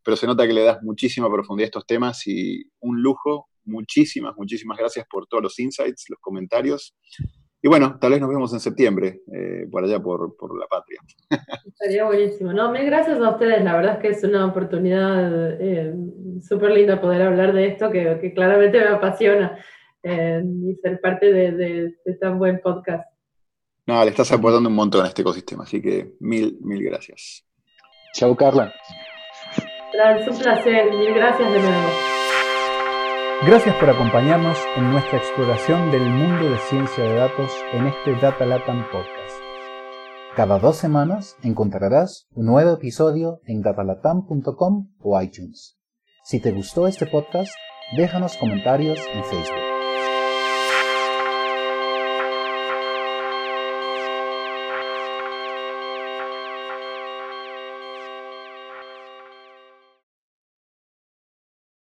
[0.03, 3.47] pero se nota que le das muchísima profundidad a estos temas y un lujo.
[3.63, 6.95] Muchísimas, muchísimas gracias por todos los insights, los comentarios.
[7.63, 10.99] Y bueno, tal vez nos vemos en septiembre, eh, por allá por, la patria.
[11.67, 12.53] Estaría buenísimo.
[12.53, 13.63] No, mil gracias a ustedes.
[13.63, 15.93] La verdad es que es una oportunidad eh,
[16.41, 19.59] súper linda poder hablar de esto que, claramente me apasiona
[20.01, 23.10] eh, y ser parte de, de, tan buen podcast.
[23.91, 27.45] No, le estás aportando un montón a este ecosistema, así que mil, mil gracias.
[28.13, 28.73] Chao, Carla.
[30.17, 30.95] Es un placer.
[30.95, 31.89] Mil gracias de nuevo.
[33.45, 38.45] Gracias por acompañarnos en nuestra exploración del mundo de ciencia de datos en este Data
[38.45, 39.43] Latam Podcast.
[40.37, 45.77] Cada dos semanas encontrarás un nuevo episodio en datalatam.com o iTunes.
[46.23, 47.51] Si te gustó este podcast,
[47.97, 49.60] déjanos comentarios en Facebook.